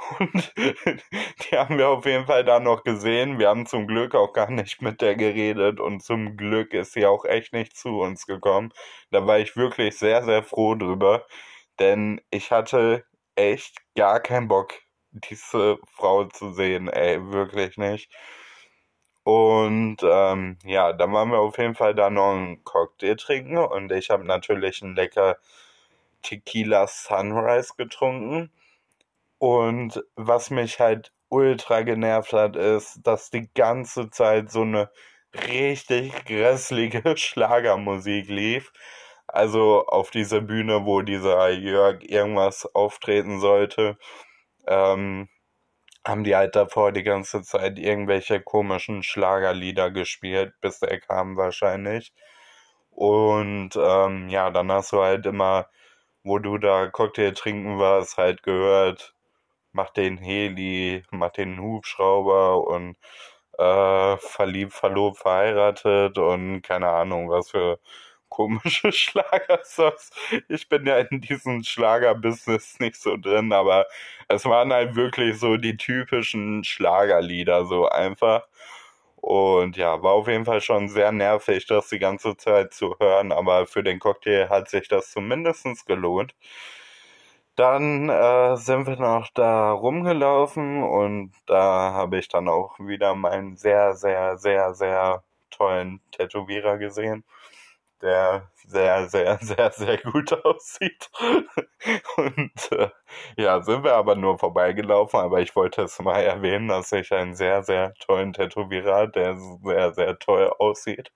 Und 0.19 0.53
die 0.55 1.57
haben 1.57 1.77
wir 1.77 1.89
auf 1.89 2.05
jeden 2.05 2.25
Fall 2.27 2.43
da 2.43 2.59
noch 2.59 2.83
gesehen. 2.83 3.39
Wir 3.39 3.49
haben 3.49 3.65
zum 3.65 3.87
Glück 3.87 4.13
auch 4.15 4.31
gar 4.33 4.51
nicht 4.51 4.81
mit 4.81 5.01
der 5.01 5.15
geredet 5.15 5.79
und 5.79 6.03
zum 6.03 6.37
Glück 6.37 6.73
ist 6.73 6.93
sie 6.93 7.05
auch 7.05 7.25
echt 7.25 7.53
nicht 7.53 7.75
zu 7.77 7.99
uns 7.99 8.25
gekommen. 8.27 8.71
Da 9.11 9.25
war 9.25 9.39
ich 9.39 9.55
wirklich 9.55 9.97
sehr, 9.97 10.23
sehr 10.23 10.43
froh 10.43 10.75
drüber. 10.75 11.25
Denn 11.79 12.21
ich 12.31 12.51
hatte 12.51 13.05
echt 13.35 13.77
gar 13.95 14.19
keinen 14.19 14.47
Bock, 14.47 14.73
diese 15.11 15.77
Frau 15.95 16.25
zu 16.25 16.53
sehen, 16.53 16.87
ey, 16.89 17.31
wirklich 17.31 17.77
nicht. 17.77 18.11
Und 19.23 19.97
ähm, 20.03 20.57
ja, 20.65 20.93
dann 20.93 21.13
waren 21.13 21.29
wir 21.31 21.39
auf 21.39 21.57
jeden 21.57 21.75
Fall 21.75 21.95
da 21.95 22.09
noch 22.09 22.33
einen 22.33 22.63
Cocktail 22.63 23.15
trinken 23.15 23.57
und 23.57 23.91
ich 23.91 24.09
habe 24.09 24.25
natürlich 24.25 24.83
einen 24.83 24.95
lecker 24.95 25.37
Tequila 26.23 26.87
Sunrise 26.87 27.73
getrunken. 27.77 28.51
Und 29.39 30.03
was 30.15 30.49
mich 30.51 30.79
halt 30.79 31.13
ultra 31.29 31.81
genervt 31.83 32.33
hat, 32.33 32.55
ist, 32.55 32.99
dass 33.03 33.29
die 33.31 33.49
ganze 33.53 34.09
Zeit 34.09 34.51
so 34.51 34.61
eine 34.61 34.89
richtig 35.33 36.25
grässliche 36.25 37.01
Schlagermusik 37.17 38.27
lief. 38.29 38.71
Also 39.27 39.85
auf 39.87 40.11
dieser 40.11 40.41
Bühne, 40.41 40.85
wo 40.85 41.01
dieser 41.01 41.49
Jörg 41.51 42.03
irgendwas 42.03 42.65
auftreten 42.75 43.39
sollte. 43.39 43.97
Ähm, 44.67 45.29
haben 46.05 46.23
die 46.23 46.35
halt 46.35 46.55
davor 46.55 46.91
die 46.91 47.03
ganze 47.03 47.41
Zeit 47.43 47.79
irgendwelche 47.79 48.41
komischen 48.41 49.03
Schlagerlieder 49.03 49.91
gespielt, 49.91 50.53
bis 50.61 50.79
der 50.79 50.99
kam 50.99 51.37
wahrscheinlich. 51.37 52.13
Und 52.91 53.71
ähm, 53.77 54.29
ja, 54.29 54.51
dann 54.51 54.71
hast 54.71 54.91
du 54.93 55.01
halt 55.01 55.25
immer, 55.25 55.67
wo 56.23 56.39
du 56.39 56.57
da 56.57 56.87
Cocktail 56.89 57.31
trinken 57.33 57.79
warst, 57.79 58.17
halt 58.17 58.43
gehört, 58.43 59.15
mach 59.73 59.89
den 59.91 60.17
Heli, 60.17 61.03
mach 61.11 61.31
den 61.31 61.59
Hubschrauber 61.61 62.67
und 62.67 62.97
äh, 63.59 64.17
verliebt, 64.17 64.73
verlobt, 64.73 65.19
verheiratet 65.19 66.17
und 66.17 66.61
keine 66.63 66.89
Ahnung, 66.89 67.29
was 67.29 67.51
für 67.51 67.79
komische 68.33 68.91
Schlagersongs. 68.91 70.09
Ich 70.49 70.67
bin 70.67 70.85
ja 70.87 70.97
in 70.99 71.21
diesem 71.21 71.63
Schlagerbusiness 71.63 72.79
nicht 72.79 72.95
so 72.95 73.15
drin, 73.15 73.53
aber 73.53 73.85
es 74.27 74.45
waren 74.45 74.73
halt 74.73 74.95
wirklich 74.95 75.39
so 75.39 75.57
die 75.57 75.77
typischen 75.77 76.63
Schlagerlieder, 76.63 77.65
so 77.65 77.87
einfach. 77.87 78.47
Und 79.17 79.77
ja, 79.77 80.01
war 80.03 80.13
auf 80.13 80.27
jeden 80.27 80.45
Fall 80.45 80.61
schon 80.61 80.89
sehr 80.89 81.11
nervig, 81.11 81.67
das 81.67 81.89
die 81.89 81.99
ganze 81.99 82.35
Zeit 82.37 82.73
zu 82.73 82.95
hören, 82.99 83.31
aber 83.31 83.67
für 83.67 83.83
den 83.83 83.99
Cocktail 83.99 84.49
hat 84.49 84.69
sich 84.69 84.87
das 84.89 85.11
zumindest 85.11 85.85
gelohnt. 85.85 86.35
Dann 87.55 88.09
äh, 88.09 88.57
sind 88.57 88.87
wir 88.87 88.97
noch 88.97 89.29
da 89.33 89.71
rumgelaufen 89.71 90.83
und 90.83 91.31
da 91.45 91.93
habe 91.93 92.17
ich 92.17 92.27
dann 92.27 92.49
auch 92.49 92.79
wieder 92.79 93.13
meinen 93.15 93.55
sehr, 93.57 93.95
sehr, 93.95 94.37
sehr, 94.37 94.73
sehr 94.73 95.23
tollen 95.51 96.01
Tätowierer 96.11 96.77
gesehen 96.79 97.23
der 98.03 98.49
sehr, 98.67 99.07
sehr, 99.09 99.37
sehr, 99.41 99.71
sehr 99.71 99.97
gut 99.97 100.33
aussieht. 100.45 101.09
Und 102.17 102.71
äh, 102.71 102.89
ja, 103.37 103.61
sind 103.61 103.83
wir 103.83 103.93
aber 103.95 104.15
nur 104.15 104.37
vorbeigelaufen, 104.39 105.19
aber 105.19 105.41
ich 105.41 105.55
wollte 105.55 105.83
es 105.83 105.99
mal 105.99 106.21
erwähnen, 106.21 106.67
dass 106.67 106.91
ich 106.91 107.11
einen 107.11 107.35
sehr, 107.35 107.63
sehr 107.63 107.93
tollen 107.95 108.33
Tätowierer, 108.33 109.07
der 109.07 109.37
sehr, 109.37 109.93
sehr 109.93 110.19
toll 110.19 110.51
aussieht. 110.59 111.11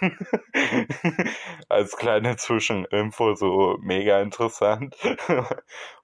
Als 1.68 1.96
kleine 1.96 2.36
Zwischeninfo, 2.36 3.34
so 3.34 3.76
mega 3.80 4.20
interessant. 4.20 4.96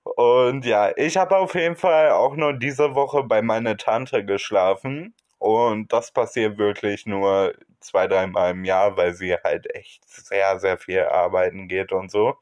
Und 0.05 0.65
ja, 0.67 0.93
ich 0.97 1.17
habe 1.17 1.37
auf 1.39 1.55
jeden 1.55 1.77
Fall 1.77 2.11
auch 2.11 2.37
nur 2.37 2.53
diese 2.53 2.95
Woche 2.95 3.25
bei 3.25 3.43
meiner 3.43 3.77
Tante 3.77 4.25
geschlafen. 4.25 5.15
Und 5.45 5.93
das 5.93 6.11
passiert 6.11 6.57
wirklich 6.57 7.05
nur 7.05 7.53
zwei, 7.81 8.07
dreimal 8.07 8.53
im 8.53 8.65
Jahr, 8.65 8.97
weil 8.97 9.13
sie 9.15 9.35
halt 9.35 9.73
echt 9.75 10.03
sehr, 10.09 10.59
sehr 10.59 10.79
viel 10.79 11.03
arbeiten 11.03 11.69
geht 11.69 11.93
und 11.93 12.11
so. 12.11 12.37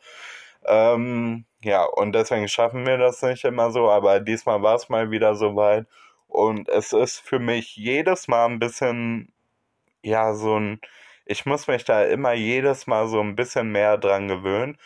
Ähm, 0.66 1.44
ja, 1.62 1.85
und 1.85 2.12
deswegen 2.14 2.49
schaffen 2.49 2.87
wir 2.87 2.99
das 2.99 3.23
nicht 3.23 3.44
immer 3.44 3.73
so, 3.73 3.90
aber 3.90 4.21
diesmal 4.21 4.62
war 4.62 4.76
es 4.76 4.88
mal 4.88 5.11
wieder 5.11 5.35
soweit. 5.37 5.87
Und 6.28 6.68
es 6.68 6.92
ist 6.92 7.21
für 7.21 7.40
mich 7.40 7.76
jedes 7.76 8.28
Mal 8.28 8.47
ein 8.47 8.61
bisschen, 8.61 9.32
ja, 10.02 10.35
so 10.35 10.59
ein, 10.61 10.80
ich 11.26 11.47
muss 11.47 11.68
mich 11.68 11.85
da 11.85 12.04
immer 12.04 12.32
jedes 12.35 12.87
Mal 12.88 13.09
so 13.09 13.21
ein 13.21 13.37
bisschen 13.37 13.73
mehr 13.73 13.99
dran 13.99 14.28
gewöhnen, 14.28 14.78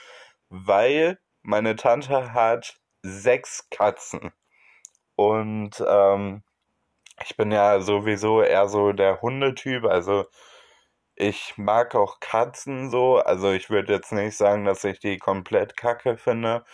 weil 0.50 1.18
meine 1.42 1.76
Tante 1.76 2.34
hat 2.34 2.78
sechs 3.02 3.68
Katzen. 3.70 4.32
Und 5.16 5.82
ähm, 5.88 6.42
ich 7.22 7.36
bin 7.36 7.50
ja 7.52 7.80
sowieso 7.80 8.42
eher 8.42 8.68
so 8.68 8.92
der 8.92 9.20
Hundetyp, 9.22 9.84
also 9.84 10.26
ich 11.16 11.54
mag 11.56 11.94
auch 11.94 12.20
Katzen 12.20 12.90
so, 12.90 13.18
also 13.18 13.52
ich 13.52 13.70
würde 13.70 13.94
jetzt 13.94 14.12
nicht 14.12 14.36
sagen, 14.36 14.64
dass 14.66 14.84
ich 14.84 15.00
die 15.00 15.18
komplett 15.18 15.76
kacke 15.76 16.16
finde, 16.18 16.64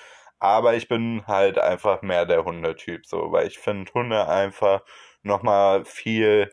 aber 0.41 0.75
ich 0.75 0.89
bin 0.89 1.25
halt 1.27 1.59
einfach 1.59 2.03
mehr 2.03 2.27
der 2.27 2.45
Hundetyp 2.45 3.07
so, 3.07 3.33
weil 3.33 3.47
ich 3.49 3.59
finde 3.59 3.93
Hunde 3.95 4.29
einfach 4.29 4.83
nochmal 5.23 5.85
viel, 5.85 6.53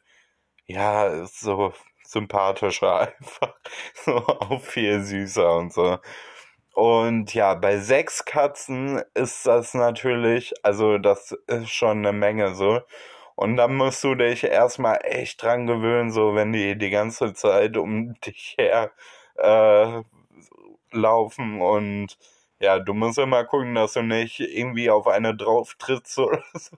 ja, 0.68 1.26
so 1.28 1.74
sympathischer 2.06 3.00
einfach, 3.20 3.56
so 4.06 4.16
auch 4.18 4.62
viel 4.62 5.02
süßer 5.04 5.56
und 5.58 5.74
so. 5.74 6.00
Und 6.74 7.34
ja, 7.34 7.56
bei 7.56 7.80
sechs 7.80 8.26
Katzen 8.26 9.02
ist 9.14 9.46
das 9.48 9.74
natürlich, 9.74 10.54
also 10.64 10.98
das 10.98 11.32
ist 11.48 11.70
schon 11.72 12.00
eine 12.00 12.14
Menge 12.14 12.56
so. 12.56 12.82
Und 13.40 13.56
dann 13.56 13.76
musst 13.78 14.04
du 14.04 14.16
dich 14.16 14.44
erstmal 14.44 15.00
echt 15.04 15.42
dran 15.42 15.66
gewöhnen, 15.66 16.12
so 16.12 16.36
wenn 16.36 16.52
die 16.52 16.78
die 16.78 16.90
ganze 16.90 17.34
Zeit 17.34 17.78
um 17.78 18.20
dich 18.26 18.56
her 18.60 18.92
äh, 19.38 20.04
laufen 20.92 21.62
und 21.62 22.18
ja, 22.60 22.80
du 22.80 22.94
musst 22.94 23.18
immer 23.18 23.46
gucken, 23.46 23.76
dass 23.76 23.94
du 23.94 24.02
nicht 24.04 24.42
irgendwie 24.42 24.90
auf 24.90 25.08
eine 25.08 25.34
drauf 25.36 25.76
trittst 25.80 26.20
oder 26.20 26.44
so. 26.54 26.76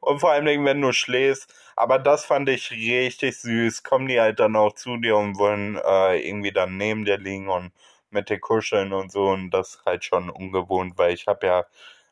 Und 0.00 0.20
vor 0.20 0.30
allem, 0.30 0.64
wenn 0.64 0.80
du 0.80 0.92
schläfst. 0.92 1.52
Aber 1.76 1.98
das 1.98 2.24
fand 2.24 2.48
ich 2.48 2.70
richtig 2.70 3.40
süß. 3.40 3.82
Kommen 3.82 4.06
die 4.06 4.20
halt 4.20 4.38
dann 4.38 4.54
auch 4.56 4.74
zu 4.74 4.96
dir 4.98 5.16
und 5.16 5.36
wollen 5.38 5.76
äh, 5.84 6.18
irgendwie 6.28 6.52
dann 6.52 6.76
neben 6.76 7.04
dir 7.04 7.18
liegen 7.18 7.48
und 7.48 7.72
mit 8.10 8.30
dir 8.30 8.38
kuscheln 8.38 8.92
und 8.92 9.10
so. 9.10 9.30
Und 9.30 9.50
das 9.50 9.76
ist 9.76 9.84
halt 9.84 10.04
schon 10.04 10.30
ungewohnt, 10.30 10.96
weil 10.96 11.14
ich 11.14 11.26
habe 11.26 11.46
ja 11.48 11.64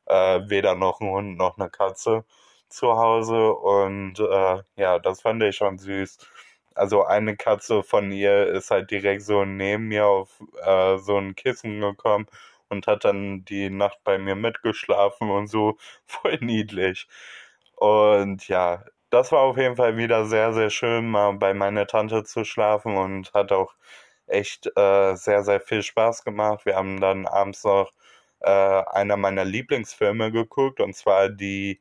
äh, 0.07 0.41
weder 0.51 0.75
noch 0.75 1.01
einen 1.01 1.11
Hund 1.11 1.39
noch 1.39 1.59
eine 1.59 1.71
Katze 1.71 2.25
zu 2.73 2.97
Hause 2.97 3.53
und 3.55 4.19
äh, 4.21 4.63
ja, 4.77 4.99
das 4.99 5.23
fand 5.23 5.43
ich 5.43 5.57
schon 5.57 5.79
süß. 5.79 6.19
Also 6.75 7.05
eine 7.05 7.37
Katze 7.37 7.83
von 7.83 8.11
ihr 8.13 8.47
ist 8.49 8.71
halt 8.71 8.91
direkt 8.91 9.23
so 9.23 9.45
neben 9.45 9.89
mir 9.89 10.07
auf 10.07 10.41
äh, 10.65 10.99
so 10.99 11.17
ein 11.19 11.35
Kissen 11.35 11.81
gekommen 11.81 12.27
und 12.69 12.87
hat 12.87 13.05
dann 13.05 13.45
die 13.45 13.71
Nacht 13.71 13.99
bei 14.05 14.19
mir 14.19 14.35
mitgeschlafen 14.37 15.31
und 15.31 15.49
so 15.49 15.77
voll 16.07 16.39
niedlich. 16.41 17.09
Und 17.77 18.49
ja, 18.49 18.85
das 19.11 19.33
war 19.33 19.41
auf 19.41 19.59
jeden 19.59 19.77
Fall 19.77 19.97
wieder 19.97 20.25
sehr, 20.27 20.53
sehr 20.55 20.71
schön, 20.71 21.11
mal 21.11 21.33
bei 21.35 21.55
meiner 21.55 21.87
Tante 21.87 22.25
zu 22.25 22.45
schlafen 22.45 22.97
und 22.97 23.33
hat 23.35 23.53
auch 23.53 23.75
echt 24.27 24.67
äh, 24.77 25.15
sehr, 25.17 25.45
sehr 25.45 25.61
viel 25.61 25.83
Spaß 25.83 26.25
gemacht. 26.25 26.65
Wir 26.67 26.77
haben 26.77 27.01
dann 27.01 27.27
abends 27.27 27.65
noch 27.65 27.93
äh, 28.41 28.51
einer 28.51 29.17
meiner 29.17 29.45
Lieblingsfilme 29.45 30.33
geguckt 30.33 30.81
und 30.81 30.95
zwar 30.97 31.29
die 31.29 31.81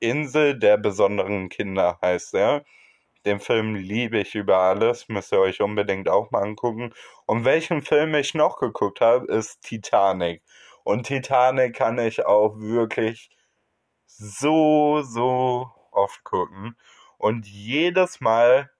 Insel 0.00 0.58
der 0.58 0.76
besonderen 0.78 1.48
Kinder 1.48 1.98
heißt 2.02 2.34
er. 2.34 2.64
Den 3.26 3.40
Film 3.40 3.74
liebe 3.74 4.18
ich 4.18 4.34
über 4.34 4.58
alles, 4.58 5.08
müsst 5.08 5.32
ihr 5.32 5.40
euch 5.40 5.60
unbedingt 5.60 6.08
auch 6.08 6.30
mal 6.30 6.42
angucken. 6.42 6.94
Und 7.26 7.44
welchen 7.44 7.82
Film 7.82 8.14
ich 8.14 8.34
noch 8.34 8.58
geguckt 8.58 9.00
habe, 9.00 9.26
ist 9.26 9.62
Titanic. 9.62 10.42
Und 10.84 11.06
Titanic 11.06 11.74
kann 11.76 11.98
ich 11.98 12.24
auch 12.26 12.58
wirklich 12.58 13.30
so, 14.06 15.02
so 15.02 15.70
oft 15.92 16.24
gucken. 16.24 16.76
Und 17.18 17.46
jedes 17.46 18.20
Mal 18.20 18.70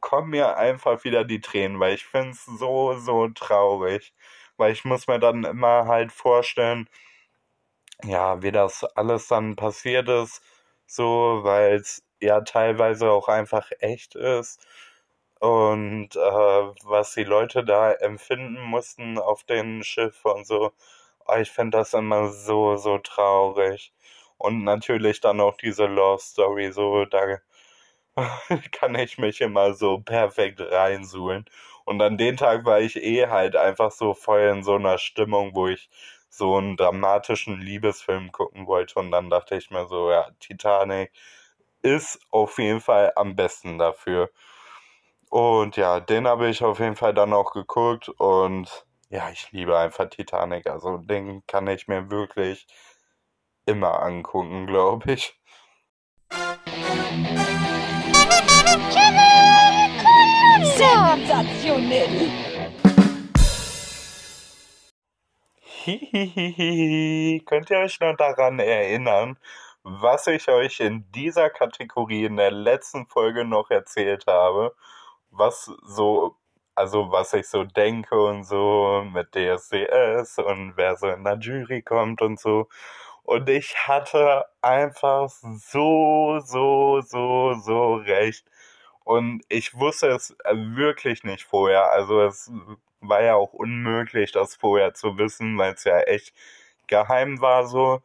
kommen 0.00 0.30
mir 0.30 0.56
einfach 0.56 1.04
wieder 1.04 1.24
die 1.24 1.40
Tränen, 1.40 1.80
weil 1.80 1.94
ich 1.94 2.06
finde 2.06 2.30
es 2.30 2.44
so, 2.46 2.94
so 2.94 3.28
traurig. 3.28 4.14
Weil 4.56 4.72
ich 4.72 4.84
muss 4.84 5.06
mir 5.08 5.18
dann 5.18 5.44
immer 5.44 5.86
halt 5.86 6.12
vorstellen, 6.12 6.88
ja, 8.04 8.42
wie 8.42 8.52
das 8.52 8.84
alles 8.96 9.28
dann 9.28 9.56
passiert 9.56 10.08
ist, 10.08 10.42
so, 10.86 11.40
weil 11.42 11.74
es 11.76 12.02
ja 12.20 12.40
teilweise 12.42 13.10
auch 13.10 13.28
einfach 13.28 13.70
echt 13.80 14.14
ist 14.14 14.60
und 15.40 16.16
äh, 16.16 16.18
was 16.20 17.14
die 17.14 17.24
Leute 17.24 17.64
da 17.64 17.92
empfinden 17.92 18.60
mussten 18.62 19.18
auf 19.18 19.44
dem 19.44 19.82
Schiff 19.82 20.24
und 20.24 20.46
so. 20.46 20.72
Oh, 21.26 21.36
ich 21.36 21.50
finde 21.50 21.78
das 21.78 21.94
immer 21.94 22.28
so, 22.30 22.76
so 22.76 22.98
traurig. 22.98 23.92
Und 24.38 24.64
natürlich 24.64 25.20
dann 25.20 25.40
auch 25.40 25.56
diese 25.56 25.86
Love 25.86 26.20
Story, 26.22 26.72
so, 26.72 27.04
da 27.06 27.38
kann 28.72 28.94
ich 28.94 29.18
mich 29.18 29.40
immer 29.40 29.74
so 29.74 29.98
perfekt 30.00 30.60
reinsuhlen. 30.60 31.44
Und 31.84 32.00
an 32.02 32.16
den 32.18 32.36
Tag 32.36 32.64
war 32.64 32.80
ich 32.80 32.96
eh 32.96 33.26
halt 33.28 33.56
einfach 33.56 33.90
so 33.92 34.14
voll 34.14 34.40
in 34.42 34.62
so 34.64 34.74
einer 34.76 34.98
Stimmung, 34.98 35.54
wo 35.54 35.68
ich 35.68 35.88
so 36.36 36.56
einen 36.56 36.76
dramatischen 36.76 37.60
Liebesfilm 37.60 38.32
gucken 38.32 38.66
wollte. 38.66 38.98
Und 38.98 39.10
dann 39.10 39.30
dachte 39.30 39.56
ich 39.56 39.70
mir 39.70 39.86
so, 39.86 40.10
ja, 40.10 40.30
Titanic 40.40 41.12
ist 41.82 42.20
auf 42.30 42.58
jeden 42.58 42.80
Fall 42.80 43.12
am 43.16 43.36
besten 43.36 43.78
dafür. 43.78 44.30
Und 45.30 45.76
ja, 45.76 46.00
den 46.00 46.26
habe 46.26 46.48
ich 46.48 46.62
auf 46.62 46.78
jeden 46.78 46.96
Fall 46.96 47.14
dann 47.14 47.32
auch 47.32 47.52
geguckt 47.52 48.08
und 48.08 48.86
ja, 49.08 49.30
ich 49.30 49.52
liebe 49.52 49.78
einfach 49.78 50.08
Titanic. 50.08 50.66
Also 50.68 50.98
den 50.98 51.46
kann 51.46 51.66
ich 51.68 51.88
mir 51.88 52.10
wirklich 52.10 52.66
immer 53.66 54.02
angucken, 54.02 54.66
glaube 54.66 55.12
ich. 55.12 55.38
Sensationell! 60.76 62.45
Könnt 67.46 67.70
ihr 67.70 67.78
euch 67.78 68.00
noch 68.00 68.16
daran 68.16 68.58
erinnern, 68.58 69.38
was 69.84 70.26
ich 70.26 70.48
euch 70.48 70.80
in 70.80 71.10
dieser 71.12 71.48
Kategorie 71.48 72.24
in 72.24 72.36
der 72.36 72.50
letzten 72.50 73.06
Folge 73.06 73.44
noch 73.44 73.70
erzählt 73.70 74.24
habe? 74.26 74.74
Was 75.30 75.70
so, 75.84 76.36
also 76.74 77.12
was 77.12 77.34
ich 77.34 77.46
so 77.48 77.64
denke 77.64 78.20
und 78.20 78.44
so 78.44 79.04
mit 79.12 79.28
DSDS 79.34 80.38
und 80.38 80.76
wer 80.76 80.96
so 80.96 81.08
in 81.08 81.22
der 81.24 81.38
Jury 81.38 81.82
kommt 81.82 82.20
und 82.20 82.40
so. 82.40 82.68
Und 83.22 83.48
ich 83.48 83.76
hatte 83.88 84.44
einfach 84.62 85.28
so, 85.28 86.40
so, 86.44 87.00
so, 87.02 87.54
so 87.54 87.94
recht. 87.96 88.44
Und 89.06 89.44
ich 89.48 89.72
wusste 89.78 90.08
es 90.08 90.36
wirklich 90.52 91.22
nicht 91.22 91.44
vorher. 91.44 91.92
Also 91.92 92.22
es 92.22 92.50
war 93.00 93.22
ja 93.22 93.36
auch 93.36 93.52
unmöglich, 93.52 94.32
das 94.32 94.56
vorher 94.56 94.94
zu 94.94 95.16
wissen, 95.16 95.56
weil 95.58 95.74
es 95.74 95.84
ja 95.84 96.00
echt 96.00 96.34
geheim 96.88 97.40
war 97.40 97.68
so. 97.68 98.02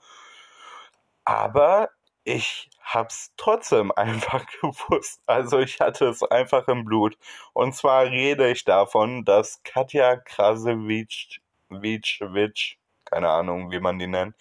Aber 1.25 1.89
ich 2.24 2.70
hab's 2.84 3.34
trotzdem 3.36 3.91
einfach 3.96 4.46
gewusst. 4.62 5.22
Also 5.25 5.60
ich 5.60 5.79
hatte 5.79 6.05
es 6.05 6.22
einfach 6.24 6.67
im 6.67 6.86
Blut. 6.86 7.17
Und 7.53 7.75
zwar 7.75 8.05
rede 8.05 8.51
ich 8.51 8.63
davon, 8.63 9.25
dass 9.25 9.63
Katja 9.63 10.17
Krasewitsch, 10.17 11.39
keine 13.05 13.29
Ahnung, 13.29 13.72
wie 13.72 13.79
man 13.79 13.98
die 13.98 14.08
nennt, 14.08 14.36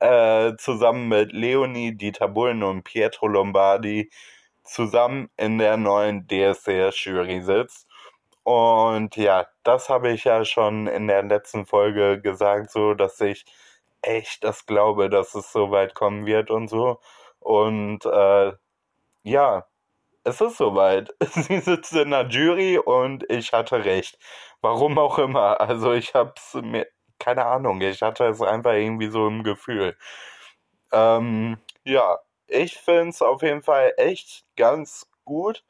äh, 0.00 0.56
zusammen 0.56 1.06
mit 1.08 1.32
Leonie 1.32 1.92
Dieter 1.96 2.26
Bullen 2.28 2.64
und 2.64 2.82
Pietro 2.82 3.28
Lombardi 3.28 4.10
zusammen 4.70 5.30
in 5.36 5.58
der 5.58 5.76
neuen 5.76 6.26
DSDS-Jury 6.28 7.42
sitzt. 7.42 7.86
Und 8.44 9.16
ja, 9.16 9.46
das 9.64 9.88
habe 9.88 10.10
ich 10.12 10.24
ja 10.24 10.44
schon 10.44 10.86
in 10.86 11.08
der 11.08 11.22
letzten 11.22 11.66
Folge 11.66 12.20
gesagt, 12.20 12.70
so 12.70 12.94
dass 12.94 13.20
ich 13.20 13.44
echt 14.02 14.44
das 14.44 14.66
glaube, 14.66 15.10
dass 15.10 15.34
es 15.34 15.52
so 15.52 15.70
weit 15.70 15.94
kommen 15.94 16.26
wird 16.26 16.50
und 16.50 16.68
so. 16.68 17.00
Und 17.40 18.04
äh, 18.06 18.52
ja, 19.24 19.66
es 20.24 20.40
ist 20.40 20.58
soweit. 20.58 21.14
Sie 21.20 21.60
sitzt 21.60 21.92
in 21.94 22.10
der 22.10 22.28
Jury 22.28 22.78
und 22.78 23.24
ich 23.30 23.52
hatte 23.52 23.84
recht. 23.84 24.18
Warum 24.62 24.98
auch 24.98 25.18
immer. 25.18 25.60
Also 25.60 25.92
ich 25.92 26.14
hab's 26.14 26.54
mir, 26.54 26.86
keine 27.18 27.46
Ahnung, 27.46 27.80
ich 27.82 28.02
hatte 28.02 28.26
es 28.26 28.42
einfach 28.42 28.72
irgendwie 28.74 29.10
so 29.10 29.26
im 29.28 29.44
Gefühl. 29.44 29.96
Ähm, 30.92 31.58
ja, 31.84 32.18
ich 32.50 32.76
find's 32.78 33.22
auf 33.22 33.42
jeden 33.42 33.62
Fall 33.62 33.94
echt 33.96 34.44
ganz 34.56 35.06
gut, 35.24 35.64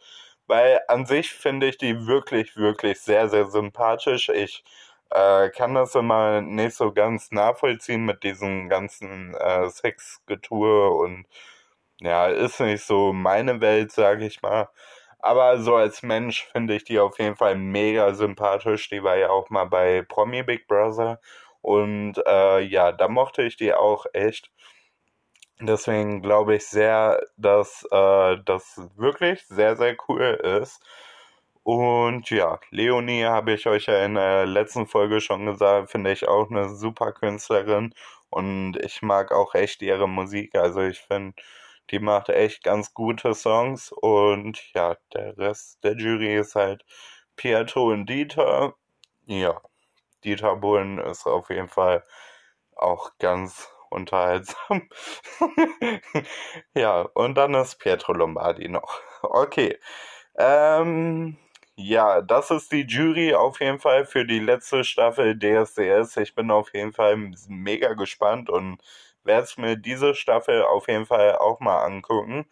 weil 0.47 0.81
an 0.89 1.07
sich 1.07 1.33
finde 1.33 1.69
ich 1.69 1.79
die 1.79 2.07
wirklich, 2.07 2.57
wirklich 2.57 3.01
sehr, 3.01 3.29
sehr 3.29 3.47
sympathisch. 3.47 4.29
Ich 4.31 4.65
äh, 5.11 5.51
kann 5.51 5.75
das 5.75 5.95
immer 5.95 6.41
nicht 6.41 6.77
so 6.77 6.93
ganz 6.93 7.31
nachvollziehen 7.33 8.05
mit 8.05 8.23
diesem 8.25 8.69
ganzen 8.69 9.35
äh, 9.35 9.69
Sexgetue 9.71 10.91
und 10.91 11.27
ja, 12.01 12.29
ist 12.29 12.61
nicht 12.61 12.85
so 12.85 13.13
meine 13.13 13.61
Welt, 13.61 13.93
sag 13.93 14.23
ich 14.23 14.43
mal. 14.43 14.69
Aber 15.19 15.59
so 15.59 15.77
als 15.77 16.03
Mensch 16.03 16.45
finde 16.53 16.75
ich 16.77 16.85
die 16.85 16.99
auf 16.99 17.19
jeden 17.19 17.37
Fall 17.37 17.57
mega 17.57 18.15
sympathisch. 18.15 18.89
Die 18.89 19.03
war 19.03 19.17
ja 19.17 19.31
auch 19.31 19.51
mal 19.51 19.65
bei 19.67 20.03
Promi 20.03 20.43
Big 20.43 20.67
Brother. 20.67 21.21
Und 21.63 22.15
äh, 22.27 22.61
ja, 22.61 22.93
da 22.93 23.09
mochte 23.09 23.43
ich 23.43 23.57
die 23.57 23.75
auch 23.75 24.07
echt. 24.15 24.51
Deswegen 25.61 26.23
glaube 26.23 26.57
ich 26.57 26.67
sehr, 26.67 27.21
dass 27.37 27.85
äh, 27.91 28.37
das 28.45 28.81
wirklich 28.97 29.45
sehr, 29.47 29.77
sehr 29.77 29.97
cool 30.09 30.23
ist. 30.63 30.83
Und 31.63 32.31
ja, 32.31 32.59
Leonie 32.71 33.25
habe 33.25 33.53
ich 33.53 33.67
euch 33.67 33.87
ja 33.87 34.05
in 34.05 34.15
der 34.15 34.47
letzten 34.47 34.87
Folge 34.87 35.21
schon 35.21 35.47
gesagt, 35.47 35.91
finde 35.91 36.13
ich 36.13 36.27
auch 36.29 36.51
eine 36.51 36.71
super 36.75 37.13
Künstlerin. 37.13 37.95
Und 38.31 38.77
ich 38.79 39.03
mag 39.03 39.33
auch 39.33 39.55
echt 39.55 39.83
ihre 39.83 40.09
Musik. 40.09 40.55
Also 40.55 40.81
ich 40.81 41.01
finde, 41.01 41.35
die 41.91 41.99
macht 41.99 42.29
echt 42.31 42.63
ganz 42.65 42.95
gute 42.95 43.35
Songs 43.35 43.93
und 43.93 44.73
ja, 44.75 44.97
der 45.15 45.37
Rest 45.39 45.83
der 45.85 45.97
Jury 45.97 46.37
ist 46.37 46.55
halt 46.55 46.85
Pietro 47.37 47.91
und 47.93 48.07
Dieter. 48.07 48.75
Ja, 49.27 49.61
Dieter 50.25 50.57
Bullen 50.57 50.99
ist 50.99 51.27
auf 51.27 51.51
jeden 51.51 51.69
Fall 51.69 52.05
auch 52.77 53.13
ganz 53.19 53.69
unterhaltsam. 53.91 54.89
ja, 56.75 57.03
und 57.15 57.35
dann 57.37 57.55
ist 57.55 57.77
Pietro 57.79 58.13
Lombardi 58.13 58.69
noch. 58.69 59.01
Okay. 59.23 59.79
Ähm, 60.39 61.37
ja, 61.77 62.23
das 62.23 62.51
ist 62.51 62.73
die 62.73 62.83
Jury 62.87 63.35
auf 63.35 63.61
jeden 63.61 63.81
Fall 63.81 64.05
für 64.07 64.25
die 64.27 64.39
letzte 64.41 64.85
Staffel 64.85 65.39
DSDS. 65.39 66.17
Ich 66.19 66.35
bin 66.35 66.51
auf 66.51 66.73
jeden 66.75 66.93
Fall 66.93 67.17
mega 67.49 67.95
gespannt 67.95 68.51
und 68.51 68.79
werde 69.25 69.45
es 69.45 69.57
mir 69.59 69.77
diese 69.77 70.15
Staffel 70.15 70.63
auf 70.65 70.89
jeden 70.89 71.07
Fall 71.07 71.37
auch 71.37 71.61
mal 71.61 71.85
angucken. 71.85 72.47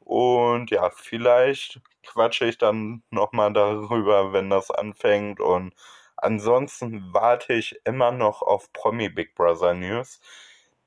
Und 0.00 0.70
ja, 0.70 0.90
vielleicht 0.90 1.80
quatsche 2.04 2.46
ich 2.46 2.58
dann 2.58 3.02
nochmal 3.10 3.52
darüber, 3.52 4.32
wenn 4.32 4.50
das 4.50 4.70
anfängt. 4.70 5.40
Und 5.40 5.74
ansonsten 6.16 7.12
warte 7.12 7.52
ich 7.54 7.78
immer 7.84 8.12
noch 8.12 8.42
auf 8.42 8.72
Promi 8.72 9.08
Big 9.10 9.34
Brother 9.34 9.74
News. 9.74 10.20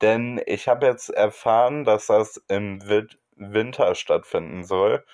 Denn 0.02 0.40
ich 0.46 0.68
habe 0.68 0.86
jetzt 0.86 1.08
erfahren, 1.10 1.84
dass 1.84 2.06
das 2.06 2.42
im 2.48 2.80
Winter 3.36 3.94
stattfinden 3.94 4.64
soll. 4.64 5.04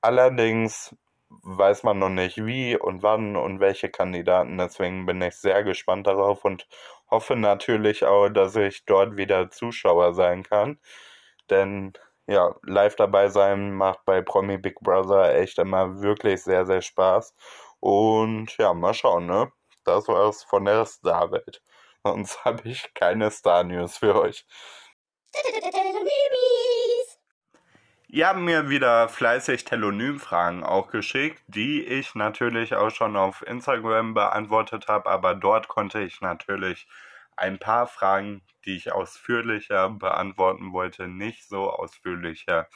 Allerdings 0.00 0.96
weiß 1.28 1.82
man 1.82 1.98
noch 1.98 2.08
nicht 2.10 2.44
wie 2.44 2.76
und 2.76 3.02
wann 3.02 3.36
und 3.36 3.60
welche 3.60 3.90
Kandidaten. 3.90 4.58
Deswegen 4.58 5.06
bin 5.06 5.20
ich 5.22 5.36
sehr 5.36 5.64
gespannt 5.64 6.06
darauf 6.06 6.44
und 6.44 6.68
hoffe 7.10 7.36
natürlich 7.36 8.04
auch, 8.04 8.28
dass 8.28 8.56
ich 8.56 8.84
dort 8.86 9.16
wieder 9.16 9.50
Zuschauer 9.50 10.14
sein 10.14 10.44
kann. 10.44 10.78
Denn 11.50 11.92
ja, 12.26 12.54
live 12.64 12.96
dabei 12.96 13.28
sein 13.28 13.72
macht 13.74 14.04
bei 14.04 14.22
Promi 14.22 14.58
Big 14.58 14.76
Brother 14.80 15.34
echt 15.36 15.58
immer 15.58 16.00
wirklich 16.02 16.42
sehr, 16.42 16.66
sehr 16.66 16.82
Spaß. 16.82 17.34
Und 17.80 18.56
ja, 18.58 18.74
mal 18.74 18.94
schauen, 18.94 19.26
ne? 19.26 19.52
Das 19.84 20.08
war's 20.08 20.42
von 20.44 20.64
der 20.64 20.86
Starwelt. 20.86 21.62
Sonst 22.06 22.38
habe 22.44 22.68
ich 22.68 22.94
keine 22.94 23.30
Star 23.32 23.64
News 23.64 23.98
für 23.98 24.14
euch. 24.20 24.46
Ihr 28.08 28.28
habt 28.28 28.38
mir 28.38 28.68
wieder 28.68 29.08
fleißig 29.08 29.64
Telonym-Fragen 29.64 30.62
auch 30.62 30.88
geschickt, 30.90 31.42
die 31.48 31.84
ich 31.84 32.14
natürlich 32.14 32.76
auch 32.76 32.90
schon 32.90 33.16
auf 33.16 33.42
Instagram 33.44 34.14
beantwortet 34.14 34.86
habe, 34.86 35.10
aber 35.10 35.34
dort 35.34 35.66
konnte 35.66 36.00
ich 36.00 36.20
natürlich 36.20 36.86
ein 37.36 37.58
paar 37.58 37.88
Fragen, 37.88 38.42
die 38.64 38.76
ich 38.76 38.92
ausführlicher 38.92 39.90
beantworten 39.90 40.72
wollte, 40.72 41.08
nicht 41.08 41.48
so 41.48 41.68
ausführlicher 41.68 42.68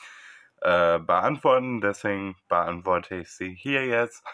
äh, 0.60 0.98
beantworten. 0.98 1.80
Deswegen 1.80 2.36
beantworte 2.48 3.14
ich 3.14 3.30
sie 3.30 3.54
hier 3.54 3.86
jetzt. 3.86 4.24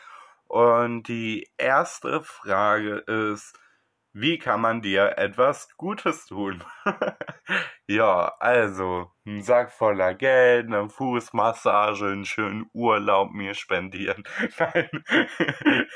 Und 0.49 1.05
die 1.05 1.49
erste 1.59 2.23
Frage 2.23 2.97
ist, 3.07 3.59
wie 4.19 4.39
kann 4.39 4.63
man 4.63 4.81
dir 4.81 5.19
etwas 5.19 5.77
Gutes 5.77 6.27
tun? 6.27 6.65
Ja, 7.89 8.35
also, 8.41 9.13
ein 9.25 9.45
Sack 9.45 9.71
voller 9.71 10.13
Geld, 10.15 10.67
eine 10.67 10.89
Fußmassage, 10.89 12.07
einen 12.07 12.25
schönen 12.25 12.69
Urlaub 12.73 13.31
mir 13.31 13.55
spendieren. 13.55 14.25
Nein. 14.59 14.91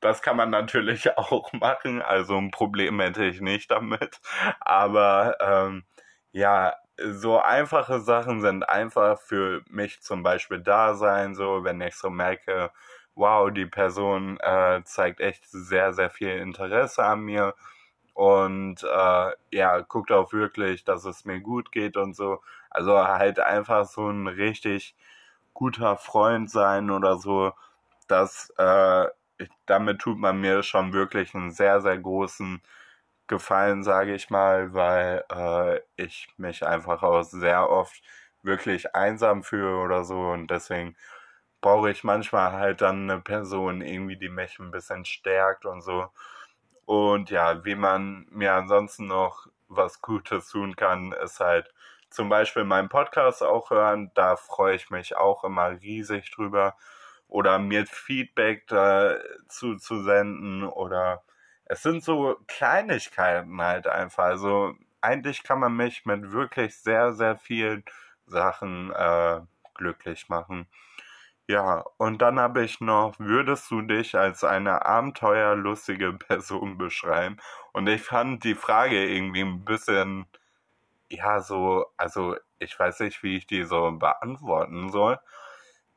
Das 0.00 0.22
kann 0.22 0.36
man 0.36 0.50
natürlich 0.50 1.16
auch 1.16 1.52
machen, 1.54 2.02
also 2.02 2.36
ein 2.36 2.50
Problem 2.50 3.00
hätte 3.00 3.24
ich 3.24 3.40
nicht 3.40 3.70
damit. 3.70 4.20
Aber 4.60 5.36
ähm, 5.40 5.84
ja, 6.32 6.74
so 6.98 7.40
einfache 7.40 8.00
Sachen 8.00 8.40
sind 8.40 8.68
einfach 8.68 9.20
für 9.20 9.62
mich 9.68 10.02
zum 10.02 10.22
Beispiel 10.22 10.60
da 10.60 10.94
sein, 10.94 11.34
so 11.34 11.64
wenn 11.64 11.80
ich 11.80 11.96
so 11.96 12.10
merke, 12.10 12.70
wow, 13.14 13.50
die 13.50 13.66
Person 13.66 14.38
äh, 14.40 14.82
zeigt 14.84 15.20
echt 15.20 15.44
sehr, 15.48 15.92
sehr 15.94 16.10
viel 16.10 16.30
Interesse 16.30 17.04
an 17.04 17.20
mir 17.22 17.54
und 18.14 18.82
äh, 18.84 19.32
ja, 19.52 19.80
guckt 19.80 20.12
auch 20.12 20.32
wirklich, 20.32 20.84
dass 20.84 21.04
es 21.04 21.24
mir 21.24 21.40
gut 21.40 21.72
geht 21.72 21.96
und 21.96 22.14
so. 22.16 22.40
Also 22.70 22.96
halt 23.06 23.40
einfach 23.40 23.86
so 23.86 24.08
ein 24.10 24.26
richtig 24.28 24.94
guter 25.54 25.96
Freund 25.96 26.50
sein 26.50 26.90
oder 26.90 27.18
so, 27.18 27.52
das 28.08 28.50
äh, 28.58 29.06
damit 29.66 30.00
tut 30.00 30.18
man 30.18 30.40
mir 30.40 30.62
schon 30.62 30.92
wirklich 30.92 31.34
einen 31.34 31.50
sehr, 31.52 31.80
sehr 31.80 31.98
großen 31.98 32.62
Gefallen, 33.26 33.82
sage 33.84 34.14
ich 34.14 34.30
mal, 34.30 34.74
weil 34.74 35.24
äh, 35.32 35.80
ich 35.96 36.28
mich 36.36 36.66
einfach 36.66 37.02
auch 37.02 37.22
sehr 37.22 37.70
oft 37.70 38.02
wirklich 38.42 38.94
einsam 38.94 39.42
fühle 39.42 39.78
oder 39.78 40.04
so 40.04 40.20
und 40.30 40.48
deswegen 40.50 40.96
brauche 41.64 41.90
ich 41.90 42.04
manchmal 42.04 42.52
halt 42.52 42.82
dann 42.82 43.10
eine 43.10 43.22
Person 43.22 43.80
irgendwie, 43.80 44.18
die 44.18 44.28
mich 44.28 44.58
ein 44.58 44.70
bisschen 44.70 45.06
stärkt 45.06 45.64
und 45.64 45.80
so. 45.80 46.10
Und 46.84 47.30
ja, 47.30 47.64
wie 47.64 47.74
man 47.74 48.26
mir 48.28 48.52
ansonsten 48.52 49.06
noch 49.06 49.46
was 49.68 50.02
Gutes 50.02 50.50
tun 50.50 50.76
kann, 50.76 51.12
ist 51.12 51.40
halt 51.40 51.72
zum 52.10 52.28
Beispiel 52.28 52.64
meinen 52.64 52.90
Podcast 52.90 53.42
auch 53.42 53.70
hören. 53.70 54.10
Da 54.14 54.36
freue 54.36 54.76
ich 54.76 54.90
mich 54.90 55.16
auch 55.16 55.42
immer 55.42 55.70
riesig 55.80 56.30
drüber. 56.32 56.76
Oder 57.28 57.58
mir 57.58 57.86
Feedback 57.86 58.66
dazu 58.66 59.76
zu 59.76 60.02
senden. 60.02 60.64
Oder 60.64 61.22
es 61.64 61.82
sind 61.82 62.04
so 62.04 62.36
Kleinigkeiten 62.46 63.58
halt 63.62 63.86
einfach. 63.86 64.24
Also 64.24 64.74
eigentlich 65.00 65.42
kann 65.42 65.60
man 65.60 65.74
mich 65.74 66.04
mit 66.04 66.30
wirklich 66.30 66.76
sehr, 66.76 67.14
sehr 67.14 67.38
vielen 67.38 67.84
Sachen 68.26 68.92
äh, 68.92 69.40
glücklich 69.74 70.28
machen. 70.28 70.66
Ja, 71.48 71.84
und 71.98 72.22
dann 72.22 72.38
habe 72.40 72.64
ich 72.64 72.80
noch, 72.80 73.14
würdest 73.18 73.70
du 73.70 73.82
dich 73.82 74.14
als 74.16 74.44
eine 74.44 74.86
abenteuerlustige 74.86 76.12
Person 76.18 76.78
beschreiben? 76.78 77.36
Und 77.72 77.86
ich 77.86 78.02
fand 78.02 78.44
die 78.44 78.54
Frage 78.54 79.04
irgendwie 79.06 79.42
ein 79.42 79.64
bisschen, 79.64 80.26
ja, 81.10 81.40
so, 81.40 81.86
also 81.96 82.36
ich 82.58 82.78
weiß 82.78 83.00
nicht, 83.00 83.22
wie 83.22 83.36
ich 83.38 83.46
die 83.46 83.64
so 83.64 83.92
beantworten 83.92 84.90
soll, 84.90 85.18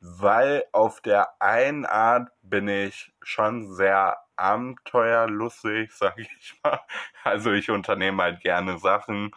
weil 0.00 0.64
auf 0.72 1.00
der 1.02 1.40
einen 1.42 1.86
Art 1.86 2.30
bin 2.42 2.68
ich 2.68 3.12
schon 3.22 3.74
sehr 3.74 4.18
abenteuerlustig, 4.36 5.92
sag 5.94 6.18
ich 6.18 6.60
mal. 6.64 6.80
Also 7.24 7.52
ich 7.52 7.70
unternehme 7.70 8.22
halt 8.22 8.40
gerne 8.42 8.78
Sachen 8.78 9.34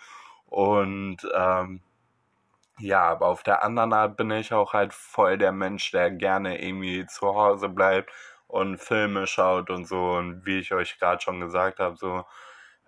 und 0.47 1.17
ähm, 1.33 1.81
ja, 2.81 3.03
aber 3.03 3.27
auf 3.27 3.43
der 3.43 3.63
anderen 3.63 3.93
Art 3.93 4.17
bin 4.17 4.31
ich 4.31 4.53
auch 4.53 4.73
halt 4.73 4.93
voll 4.93 5.37
der 5.37 5.51
Mensch, 5.51 5.91
der 5.91 6.11
gerne 6.11 6.61
irgendwie 6.63 7.05
zu 7.05 7.27
Hause 7.35 7.69
bleibt 7.69 8.11
und 8.47 8.77
Filme 8.79 9.27
schaut 9.27 9.69
und 9.69 9.85
so. 9.85 10.13
Und 10.13 10.45
wie 10.45 10.59
ich 10.59 10.73
euch 10.73 10.99
gerade 10.99 11.21
schon 11.21 11.39
gesagt 11.39 11.79
habe, 11.79 11.95
so, 11.97 12.25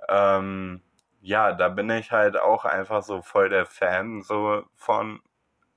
ähm, 0.10 0.82
ja, 1.22 1.54
da 1.54 1.70
bin 1.70 1.90
ich 1.90 2.12
halt 2.12 2.38
auch 2.40 2.66
einfach 2.66 3.04
so 3.04 3.22
voll 3.22 3.50
der 3.50 3.66
Fan 3.66 4.22
so 4.24 4.64
von. 4.76 5.22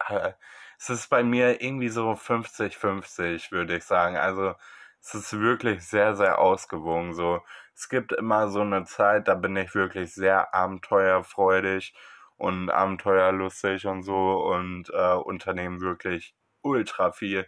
Äh, 0.09 0.33
es 0.79 0.91
ist 0.91 1.09
bei 1.09 1.23
mir 1.23 1.63
irgendwie 1.63 1.89
so 1.89 2.15
50-50, 2.17 3.51
würde 3.53 3.77
ich 3.77 3.85
sagen. 3.85 4.17
Also 4.17 4.55
es 5.01 5.15
ist 5.15 5.39
wirklich 5.41 5.87
sehr, 5.87 6.15
sehr 6.17 6.39
ausgewogen. 6.39 7.15
So, 7.15 7.43
es 7.75 7.89
gibt 7.89 8.13
immer 8.13 8.49
so 8.49 8.61
eine 8.63 8.85
Zeit, 8.85 9.29
da 9.29 9.35
bin 9.35 9.57
ich 9.57 9.75
wirklich 9.75 10.13
sehr 10.15 10.55
abenteuerfreudig 10.55 11.95
und 12.37 12.71
abenteuerlustig 12.71 13.87
und 13.87 14.03
so 14.03 14.43
und 14.45 14.91
äh, 14.91 15.15
unternehmen 15.15 15.81
wirklich 15.81 16.35
ultra 16.63 17.13
viel. 17.13 17.47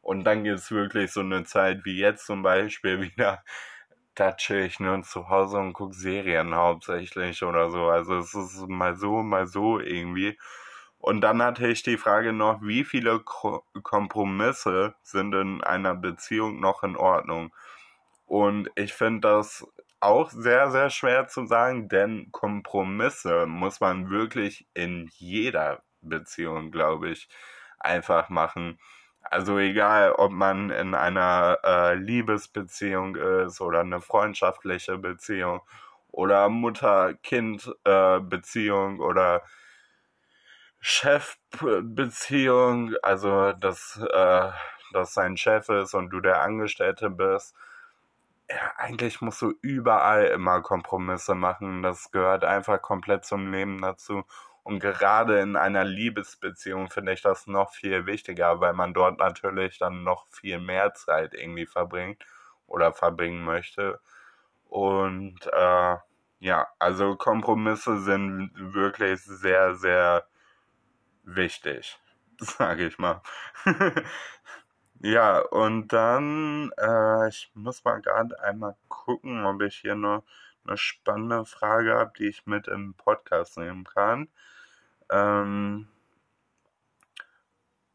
Und 0.00 0.24
dann 0.24 0.44
gibt 0.44 0.58
es 0.58 0.70
wirklich 0.70 1.12
so 1.12 1.20
eine 1.20 1.44
Zeit 1.44 1.84
wie 1.84 1.98
jetzt 1.98 2.26
zum 2.26 2.42
Beispiel 2.42 3.00
wieder, 3.16 3.44
da 4.14 4.32
chill 4.32 4.60
ich 4.60 4.80
nur 4.80 5.02
zu 5.02 5.28
Hause 5.28 5.58
und 5.58 5.72
gucke 5.72 5.94
Serien 5.94 6.54
hauptsächlich 6.54 7.42
oder 7.42 7.70
so. 7.70 7.86
Also 7.88 8.18
es 8.18 8.34
ist 8.34 8.68
mal 8.68 8.96
so, 8.96 9.22
mal 9.22 9.46
so 9.46 9.80
irgendwie. 9.80 10.38
Und 10.98 11.20
dann 11.20 11.42
hatte 11.42 11.68
ich 11.68 11.82
die 11.82 11.98
Frage 11.98 12.32
noch, 12.32 12.62
wie 12.62 12.84
viele 12.84 13.20
Kompromisse 13.20 14.94
sind 15.02 15.34
in 15.34 15.62
einer 15.62 15.94
Beziehung 15.94 16.60
noch 16.60 16.82
in 16.82 16.96
Ordnung? 16.96 17.54
Und 18.26 18.70
ich 18.74 18.94
finde 18.94 19.28
das 19.28 19.66
auch 20.00 20.30
sehr, 20.30 20.70
sehr 20.70 20.90
schwer 20.90 21.28
zu 21.28 21.46
sagen, 21.46 21.88
denn 21.88 22.30
Kompromisse 22.32 23.46
muss 23.46 23.80
man 23.80 24.10
wirklich 24.10 24.66
in 24.74 25.08
jeder 25.14 25.82
Beziehung, 26.02 26.70
glaube 26.70 27.10
ich, 27.10 27.28
einfach 27.78 28.28
machen. 28.28 28.78
Also 29.22 29.58
egal, 29.58 30.12
ob 30.12 30.32
man 30.32 30.70
in 30.70 30.94
einer 30.94 31.58
äh, 31.64 31.94
Liebesbeziehung 31.94 33.16
ist 33.16 33.60
oder 33.60 33.80
eine 33.80 34.00
freundschaftliche 34.00 34.98
Beziehung 34.98 35.62
oder 36.08 36.48
Mutter-Kind-Beziehung 36.48 38.98
äh, 38.98 39.02
oder 39.02 39.42
Chefbeziehung, 40.80 42.94
also 43.02 43.52
dass, 43.52 43.98
äh, 44.12 44.50
dass 44.92 45.14
sein 45.14 45.36
Chef 45.38 45.68
ist 45.70 45.94
und 45.94 46.10
du 46.10 46.20
der 46.20 46.42
Angestellte 46.42 47.10
bist 47.10 47.54
eigentlich 48.76 49.20
musst 49.20 49.40
du 49.42 49.54
überall 49.62 50.26
immer 50.26 50.60
Kompromisse 50.62 51.34
machen. 51.34 51.82
Das 51.82 52.10
gehört 52.10 52.44
einfach 52.44 52.80
komplett 52.82 53.24
zum 53.24 53.50
Leben 53.50 53.80
dazu. 53.80 54.24
Und 54.62 54.80
gerade 54.80 55.40
in 55.40 55.56
einer 55.56 55.84
Liebesbeziehung 55.84 56.90
finde 56.90 57.12
ich 57.12 57.22
das 57.22 57.46
noch 57.46 57.72
viel 57.72 58.06
wichtiger, 58.06 58.60
weil 58.60 58.72
man 58.72 58.94
dort 58.94 59.18
natürlich 59.18 59.78
dann 59.78 60.04
noch 60.04 60.26
viel 60.28 60.58
mehr 60.58 60.94
Zeit 60.94 61.34
irgendwie 61.34 61.66
verbringt 61.66 62.24
oder 62.66 62.92
verbringen 62.92 63.44
möchte. 63.44 64.00
Und 64.68 65.38
äh, 65.52 65.96
ja, 66.40 66.66
also 66.78 67.16
Kompromisse 67.16 67.98
sind 68.00 68.50
wirklich 68.54 69.22
sehr, 69.22 69.74
sehr 69.76 70.26
wichtig, 71.24 71.98
sage 72.38 72.86
ich 72.86 72.98
mal. 72.98 73.22
Ja, 75.04 75.40
und 75.40 75.88
dann, 75.92 76.72
äh, 76.78 77.28
ich 77.28 77.50
muss 77.52 77.84
mal 77.84 78.00
gerade 78.00 78.40
einmal 78.42 78.74
gucken, 78.88 79.44
ob 79.44 79.60
ich 79.60 79.76
hier 79.76 79.96
noch 79.96 80.24
eine 80.66 80.78
spannende 80.78 81.44
Frage 81.44 81.92
habe, 81.94 82.12
die 82.18 82.28
ich 82.28 82.46
mit 82.46 82.68
im 82.68 82.94
Podcast 82.94 83.58
nehmen 83.58 83.84
kann. 83.84 84.28
Ähm, 85.10 85.88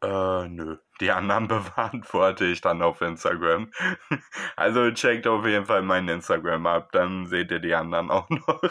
äh, 0.02 0.48
nö. 0.48 0.76
Die 1.00 1.10
anderen 1.10 1.48
beantworte 1.74 2.44
ich 2.44 2.60
dann 2.60 2.80
auf 2.80 3.00
Instagram. 3.00 3.72
Also 4.56 4.92
checkt 4.92 5.26
auf 5.26 5.44
jeden 5.46 5.66
Fall 5.66 5.82
mein 5.82 6.06
Instagram 6.08 6.66
ab, 6.66 6.92
dann 6.92 7.26
seht 7.26 7.50
ihr 7.50 7.58
die 7.58 7.74
anderen 7.74 8.10
auch 8.10 8.28
noch. 8.30 8.62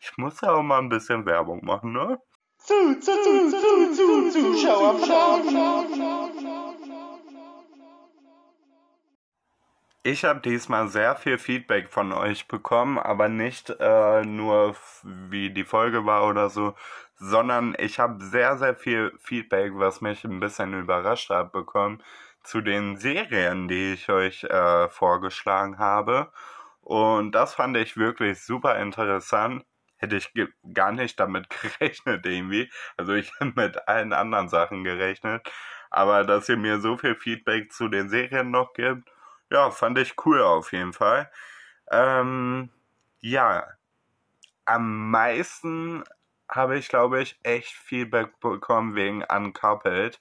Ich 0.00 0.16
muss 0.16 0.40
ja 0.42 0.52
auch 0.52 0.62
mal 0.62 0.78
ein 0.78 0.90
bisschen 0.90 1.26
Werbung 1.26 1.64
machen, 1.64 1.92
ne? 1.92 2.20
Zu, 2.58 3.00
zu, 3.00 3.10
zu, 3.10 3.50
zu, 3.50 4.30
zu, 4.30 4.30
Zuschauer, 4.30 4.94
Ich 10.04 10.24
habe 10.24 10.40
diesmal 10.40 10.88
sehr 10.88 11.14
viel 11.14 11.38
Feedback 11.38 11.88
von 11.88 12.12
euch 12.12 12.48
bekommen, 12.48 12.98
aber 12.98 13.28
nicht 13.28 13.70
äh, 13.78 14.22
nur 14.24 14.74
wie 15.04 15.50
die 15.50 15.64
Folge 15.64 16.04
war 16.04 16.26
oder 16.28 16.50
so, 16.50 16.74
sondern 17.16 17.76
ich 17.78 18.00
habe 18.00 18.24
sehr, 18.24 18.56
sehr 18.58 18.74
viel 18.74 19.12
Feedback, 19.20 19.72
was 19.76 20.00
mich 20.00 20.24
ein 20.24 20.40
bisschen 20.40 20.74
überrascht 20.74 21.30
hat, 21.30 21.52
bekommen 21.52 22.02
zu 22.42 22.60
den 22.60 22.96
Serien, 22.96 23.68
die 23.68 23.92
ich 23.92 24.08
euch 24.08 24.42
äh, 24.44 24.88
vorgeschlagen 24.88 25.78
habe. 25.78 26.32
Und 26.80 27.32
das 27.32 27.54
fand 27.54 27.76
ich 27.76 27.96
wirklich 27.96 28.42
super 28.42 28.76
interessant. 28.80 29.64
Hätte 29.98 30.16
ich 30.16 30.32
gar 30.74 30.90
nicht 30.92 31.20
damit 31.20 31.48
gerechnet 31.78 32.26
irgendwie. 32.26 32.70
Also 32.96 33.14
ich 33.14 33.32
habe 33.38 33.52
mit 33.54 33.88
allen 33.88 34.12
anderen 34.12 34.48
Sachen 34.48 34.82
gerechnet. 34.84 35.48
Aber 35.90 36.24
dass 36.24 36.48
ihr 36.48 36.56
mir 36.56 36.80
so 36.80 36.96
viel 36.96 37.14
Feedback 37.14 37.72
zu 37.72 37.88
den 37.88 38.08
Serien 38.08 38.50
noch 38.50 38.72
gibt 38.72 39.11
ja, 39.52 39.70
fand 39.70 39.98
ich 39.98 40.14
cool 40.24 40.40
auf 40.42 40.72
jeden 40.72 40.92
Fall. 40.94 41.30
Ähm, 41.90 42.70
ja, 43.20 43.66
am 44.64 45.10
meisten 45.10 46.04
habe 46.48 46.78
ich, 46.78 46.88
glaube 46.88 47.20
ich, 47.22 47.38
echt 47.42 47.72
Feedback 47.74 48.40
bekommen 48.40 48.94
wegen 48.94 49.22
Uncoupled. 49.24 50.20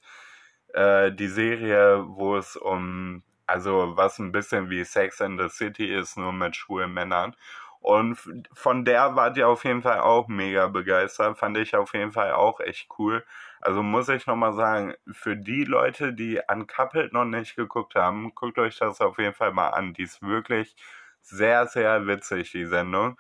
Äh, 0.74 1.12
die 1.14 1.28
Serie, 1.28 2.06
wo 2.08 2.38
es 2.38 2.58
um, 2.58 3.24
also 3.48 3.96
was 3.98 4.20
ein 4.20 4.32
bisschen 4.32 4.70
wie 4.70 4.84
Sex 4.84 5.22
in 5.22 5.38
the 5.38 5.50
City 5.50 5.94
ist, 5.94 6.18
nur 6.18 6.34
mit 6.34 6.56
schwulen 6.56 6.94
Männern. 6.94 7.36
Und 7.80 8.20
von 8.54 8.86
der 8.86 9.16
wart 9.16 9.38
ihr 9.38 9.48
auf 9.48 9.64
jeden 9.66 9.82
Fall 9.82 10.02
auch 10.02 10.28
mega 10.28 10.68
begeistert. 10.68 11.38
Fand 11.38 11.58
ich 11.58 11.76
auf 11.76 11.94
jeden 11.94 12.12
Fall 12.12 12.34
auch 12.34 12.60
echt 12.60 12.90
cool. 13.00 13.26
Also 13.62 13.84
muss 13.84 14.10
ich 14.10 14.26
nochmal 14.28 14.54
sagen, 14.54 14.94
für 15.12 15.38
die 15.38 15.64
Leute, 15.66 16.14
die 16.14 16.40
Uncoupled 16.48 17.14
noch 17.14 17.26
nicht 17.26 17.56
geguckt 17.56 17.96
haben, 17.96 18.34
guckt 18.36 18.58
euch 18.60 18.78
das 18.80 19.02
auf 19.02 19.18
jeden 19.20 19.34
Fall 19.36 19.54
mal 19.54 19.70
an. 19.70 19.94
Die 19.94 20.04
ist 20.04 20.22
wirklich 20.22 20.76
sehr, 21.22 21.68
sehr 21.68 22.08
witzig, 22.08 22.52
die 22.52 22.66
Sendung. 22.66 23.20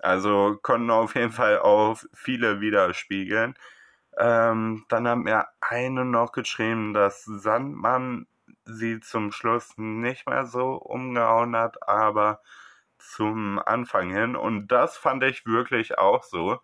Also 0.00 0.58
konnten 0.62 0.90
auf 0.90 1.14
jeden 1.14 1.32
Fall 1.32 1.60
auch 1.60 1.98
viele 2.14 2.60
widerspiegeln. 2.60 3.54
Ähm, 4.18 4.84
dann 4.88 5.08
hat 5.08 5.18
mir 5.18 5.46
eine 5.60 6.04
noch 6.04 6.32
geschrieben, 6.32 6.94
dass 6.94 7.24
Sandmann 7.24 8.26
sie 8.64 9.00
zum 9.00 9.32
Schluss 9.32 9.74
nicht 9.76 10.28
mehr 10.28 10.46
so 10.46 10.74
umgehauen 10.76 11.56
hat, 11.56 11.88
aber 11.88 12.40
zum 12.98 13.58
Anfang 13.60 14.10
hin. 14.10 14.36
Und 14.36 14.68
das 14.68 14.96
fand 14.96 15.22
ich 15.24 15.46
wirklich 15.46 15.98
auch 15.98 16.22
so. 16.24 16.60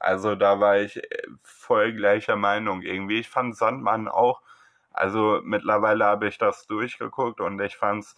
Also 0.00 0.34
da 0.34 0.60
war 0.60 0.78
ich 0.78 0.96
äh, 0.96 1.22
voll 1.42 1.92
gleicher 1.94 2.36
Meinung 2.36 2.82
irgendwie. 2.82 3.20
Ich 3.20 3.28
fand 3.28 3.56
Sandmann 3.56 4.08
auch, 4.08 4.42
also 4.90 5.40
mittlerweile 5.44 6.04
habe 6.04 6.28
ich 6.28 6.38
das 6.38 6.66
durchgeguckt 6.66 7.40
und 7.40 7.60
ich 7.60 7.76
fand 7.76 8.04
es 8.04 8.16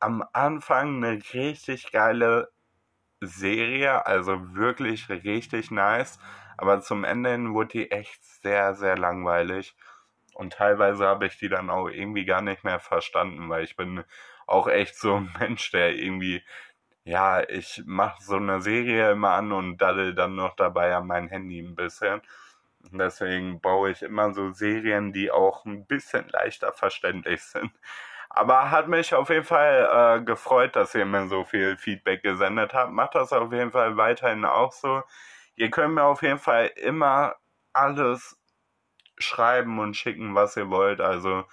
am 0.00 0.24
Anfang 0.32 1.02
eine 1.04 1.20
richtig 1.32 1.92
geile 1.92 2.50
Serie, 3.20 4.06
also 4.06 4.54
wirklich 4.54 5.08
richtig 5.08 5.70
nice. 5.70 6.18
Aber 6.56 6.80
zum 6.80 7.04
Ende 7.04 7.30
hin 7.30 7.54
wurde 7.54 7.70
die 7.70 7.90
echt 7.90 8.24
sehr, 8.24 8.74
sehr 8.74 8.96
langweilig. 8.96 9.76
Und 10.34 10.52
teilweise 10.54 11.06
habe 11.06 11.26
ich 11.26 11.38
die 11.38 11.48
dann 11.48 11.70
auch 11.70 11.88
irgendwie 11.88 12.24
gar 12.24 12.42
nicht 12.42 12.64
mehr 12.64 12.80
verstanden, 12.80 13.48
weil 13.48 13.64
ich 13.64 13.76
bin 13.76 14.04
auch 14.46 14.68
echt 14.68 14.96
so 14.96 15.16
ein 15.16 15.34
Mensch, 15.38 15.70
der 15.70 15.94
irgendwie 15.94 16.42
ja, 17.04 17.42
ich 17.48 17.82
mache 17.86 18.22
so 18.22 18.36
eine 18.36 18.60
Serie 18.62 19.12
immer 19.12 19.32
an 19.32 19.52
und 19.52 19.78
daddel 19.78 20.14
dann 20.14 20.34
noch 20.34 20.56
dabei 20.56 20.94
an 20.96 21.06
mein 21.06 21.28
Handy 21.28 21.60
ein 21.60 21.74
bisschen. 21.74 22.22
Deswegen 22.92 23.60
baue 23.60 23.90
ich 23.90 24.02
immer 24.02 24.32
so 24.34 24.52
Serien, 24.52 25.12
die 25.12 25.30
auch 25.30 25.64
ein 25.64 25.86
bisschen 25.86 26.28
leichter 26.28 26.72
verständlich 26.72 27.42
sind. 27.42 27.72
Aber 28.30 28.70
hat 28.70 28.88
mich 28.88 29.14
auf 29.14 29.30
jeden 29.30 29.44
Fall 29.44 30.18
äh, 30.20 30.24
gefreut, 30.24 30.76
dass 30.76 30.94
ihr 30.94 31.06
mir 31.06 31.28
so 31.28 31.44
viel 31.44 31.76
Feedback 31.76 32.22
gesendet 32.22 32.74
habt. 32.74 32.92
Macht 32.92 33.14
das 33.14 33.32
auf 33.32 33.52
jeden 33.52 33.70
Fall 33.70 33.96
weiterhin 33.96 34.44
auch 34.44 34.72
so. 34.72 35.02
Ihr 35.56 35.70
könnt 35.70 35.94
mir 35.94 36.04
auf 36.04 36.22
jeden 36.22 36.38
Fall 36.38 36.66
immer 36.76 37.36
alles 37.72 38.38
schreiben 39.18 39.78
und 39.78 39.96
schicken, 39.96 40.34
was 40.34 40.56
ihr 40.56 40.70
wollt. 40.70 41.00
Also 41.00 41.44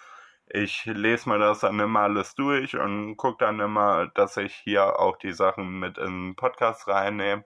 ich 0.53 0.85
lese 0.85 1.29
mir 1.29 1.39
das 1.39 1.59
dann 1.59 1.79
immer 1.79 2.01
alles 2.01 2.35
durch 2.35 2.77
und 2.77 3.15
gucke 3.17 3.45
dann 3.45 3.59
immer, 3.59 4.07
dass 4.15 4.37
ich 4.37 4.53
hier 4.53 4.99
auch 4.99 5.17
die 5.17 5.33
Sachen 5.33 5.79
mit 5.79 5.97
in 5.97 6.29
den 6.29 6.35
Podcast 6.35 6.87
reinnehme. 6.87 7.45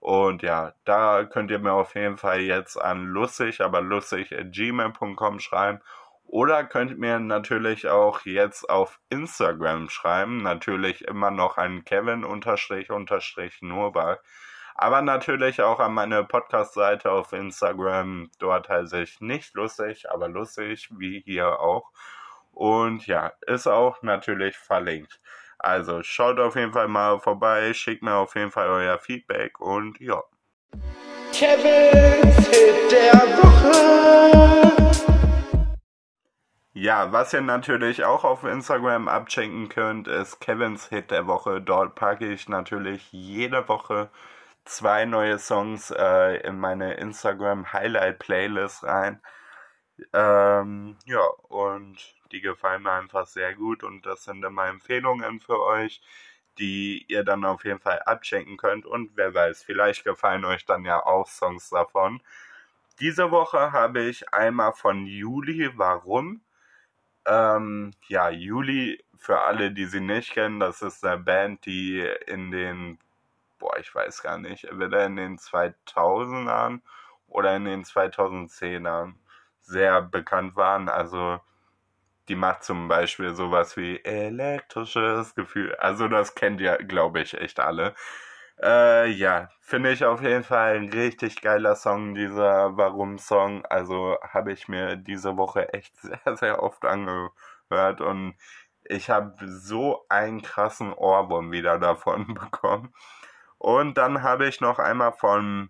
Und 0.00 0.42
ja, 0.42 0.72
da 0.84 1.24
könnt 1.24 1.50
ihr 1.50 1.58
mir 1.58 1.72
auf 1.72 1.94
jeden 1.94 2.16
Fall 2.16 2.40
jetzt 2.40 2.76
an 2.76 3.04
lustig, 3.04 3.60
aber 3.60 3.80
lustig 3.82 4.30
gmail.com 4.30 5.38
schreiben. 5.40 5.80
Oder 6.24 6.64
könnt 6.64 6.90
ihr 6.92 6.96
mir 6.96 7.18
natürlich 7.20 7.88
auch 7.88 8.20
jetzt 8.24 8.68
auf 8.68 8.98
Instagram 9.10 9.88
schreiben. 9.88 10.38
Natürlich 10.38 11.06
immer 11.06 11.30
noch 11.30 11.58
an 11.58 11.84
Kevin 11.84 12.24
unterstrich 12.24 12.90
unterstrich 12.90 13.62
Nurbach. 13.62 14.18
Aber 14.74 15.02
natürlich 15.02 15.60
auch 15.60 15.78
an 15.80 15.92
meine 15.94 16.24
Podcast-Seite 16.24 17.12
auf 17.12 17.32
Instagram. 17.32 18.30
Dort 18.38 18.68
heiße 18.68 19.02
ich 19.02 19.20
nicht 19.20 19.54
lustig, 19.54 20.10
aber 20.10 20.28
lustig, 20.28 20.88
wie 20.96 21.20
hier 21.20 21.60
auch. 21.60 21.90
Und 22.52 23.06
ja, 23.06 23.32
ist 23.46 23.66
auch 23.66 24.02
natürlich 24.02 24.56
verlinkt. 24.56 25.20
Also 25.58 26.02
schaut 26.02 26.40
auf 26.40 26.56
jeden 26.56 26.72
Fall 26.72 26.88
mal 26.88 27.20
vorbei, 27.20 27.74
schickt 27.74 28.02
mir 28.02 28.14
auf 28.14 28.34
jeden 28.34 28.50
Fall 28.50 28.68
euer 28.68 28.98
Feedback 28.98 29.60
und 29.60 30.00
ja. 30.00 30.22
Kevin's 31.32 32.48
Hit 32.48 32.90
der 32.90 33.12
Woche. 33.42 34.60
Ja, 36.72 37.12
was 37.12 37.32
ihr 37.34 37.42
natürlich 37.42 38.04
auch 38.04 38.24
auf 38.24 38.44
Instagram 38.44 39.08
abchecken 39.08 39.68
könnt, 39.68 40.08
ist 40.08 40.40
Kevins 40.40 40.88
Hit 40.88 41.10
der 41.10 41.26
Woche. 41.26 41.60
Dort 41.60 41.94
packe 41.94 42.26
ich 42.32 42.48
natürlich 42.48 43.12
jede 43.12 43.68
Woche 43.68 44.10
zwei 44.64 45.04
neue 45.04 45.38
Songs 45.38 45.90
äh, 45.90 46.36
in 46.46 46.58
meine 46.58 46.94
Instagram 46.94 47.72
Highlight 47.72 48.18
Playlist 48.18 48.84
rein. 48.84 49.20
Ähm, 50.14 50.96
ja, 51.04 51.24
und 51.48 51.98
die 52.32 52.40
gefallen 52.40 52.82
mir 52.82 52.92
einfach 52.92 53.26
sehr 53.26 53.54
gut 53.54 53.82
und 53.84 54.06
das 54.06 54.24
sind 54.24 54.44
immer 54.44 54.66
Empfehlungen 54.66 55.40
für 55.40 55.60
euch, 55.62 56.00
die 56.58 57.04
ihr 57.08 57.24
dann 57.24 57.44
auf 57.44 57.64
jeden 57.64 57.80
Fall 57.80 58.00
abchecken 58.02 58.56
könnt 58.56 58.86
und 58.86 59.12
wer 59.16 59.34
weiß, 59.34 59.62
vielleicht 59.62 60.04
gefallen 60.04 60.44
euch 60.44 60.64
dann 60.66 60.84
ja 60.84 61.04
auch 61.04 61.28
Songs 61.28 61.70
davon. 61.70 62.20
Diese 63.00 63.30
Woche 63.30 63.72
habe 63.72 64.02
ich 64.02 64.32
einmal 64.34 64.72
von 64.74 65.06
Juli, 65.06 65.70
warum? 65.76 66.42
Ähm, 67.26 67.92
ja, 68.08 68.30
Juli, 68.30 69.02
für 69.16 69.40
alle, 69.42 69.72
die 69.72 69.86
sie 69.86 70.00
nicht 70.00 70.32
kennen, 70.32 70.60
das 70.60 70.82
ist 70.82 71.04
eine 71.04 71.18
Band, 71.18 71.66
die 71.66 72.00
in 72.26 72.50
den, 72.50 72.98
boah, 73.58 73.78
ich 73.78 73.94
weiß 73.94 74.22
gar 74.22 74.38
nicht, 74.38 74.64
entweder 74.64 75.06
in 75.06 75.16
den 75.16 75.38
2000ern 75.38 76.80
oder 77.28 77.56
in 77.56 77.64
den 77.66 77.84
2010ern 77.84 79.14
sehr 79.60 80.02
bekannt 80.02 80.56
waren. 80.56 80.88
Also 80.88 81.40
die 82.30 82.36
macht 82.36 82.62
zum 82.62 82.86
Beispiel 82.86 83.34
sowas 83.34 83.76
wie 83.76 84.04
elektrisches 84.04 85.34
Gefühl. 85.34 85.74
Also 85.76 86.06
das 86.06 86.36
kennt 86.36 86.60
ihr, 86.60 86.76
glaube 86.78 87.20
ich, 87.20 87.34
echt 87.34 87.58
alle. 87.58 87.92
Äh, 88.62 89.10
ja, 89.10 89.48
finde 89.60 89.90
ich 89.90 90.04
auf 90.04 90.22
jeden 90.22 90.44
Fall 90.44 90.76
ein 90.76 90.90
richtig 90.90 91.42
geiler 91.42 91.74
Song, 91.74 92.14
dieser 92.14 92.76
Warum-Song. 92.76 93.66
Also 93.66 94.16
habe 94.22 94.52
ich 94.52 94.68
mir 94.68 94.94
diese 94.96 95.36
Woche 95.36 95.72
echt 95.74 95.96
sehr, 96.00 96.36
sehr 96.36 96.62
oft 96.62 96.84
angehört 96.84 98.00
und 98.00 98.36
ich 98.84 99.10
habe 99.10 99.34
so 99.48 100.04
einen 100.08 100.42
krassen 100.42 100.92
Ohrwurm 100.92 101.50
wieder 101.50 101.78
davon 101.80 102.34
bekommen. 102.34 102.94
Und 103.58 103.98
dann 103.98 104.22
habe 104.22 104.46
ich 104.46 104.60
noch 104.60 104.78
einmal 104.78 105.12
von 105.12 105.68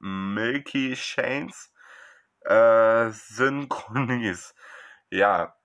Milky 0.00 0.96
Shanes 0.96 1.72
äh, 2.44 3.10
Synchronis. 3.10 4.54
Ja, 5.10 5.56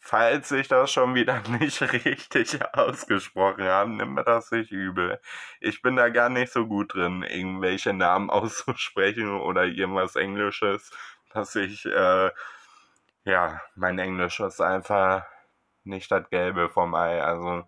falls 0.00 0.50
ich 0.52 0.68
das 0.68 0.92
schon 0.92 1.14
wieder 1.14 1.40
nicht 1.48 1.80
richtig 1.82 2.58
ausgesprochen 2.74 3.64
habe, 3.64 3.90
nimm 3.90 4.14
mir 4.14 4.24
das 4.24 4.50
nicht 4.50 4.70
übel. 4.70 5.18
Ich 5.60 5.82
bin 5.82 5.96
da 5.96 6.08
gar 6.10 6.28
nicht 6.28 6.52
so 6.52 6.66
gut 6.66 6.94
drin, 6.94 7.22
irgendwelche 7.22 7.92
Namen 7.94 8.30
auszusprechen 8.30 9.40
oder 9.40 9.64
irgendwas 9.64 10.16
Englisches, 10.16 10.90
dass 11.32 11.54
ich, 11.56 11.86
äh, 11.86 12.30
ja, 13.24 13.60
mein 13.76 13.98
Englisch 13.98 14.40
ist 14.40 14.60
einfach 14.60 15.24
nicht 15.84 16.10
das 16.10 16.28
Gelbe 16.30 16.68
vom 16.70 16.94
Ei. 16.94 17.22
Also, 17.22 17.64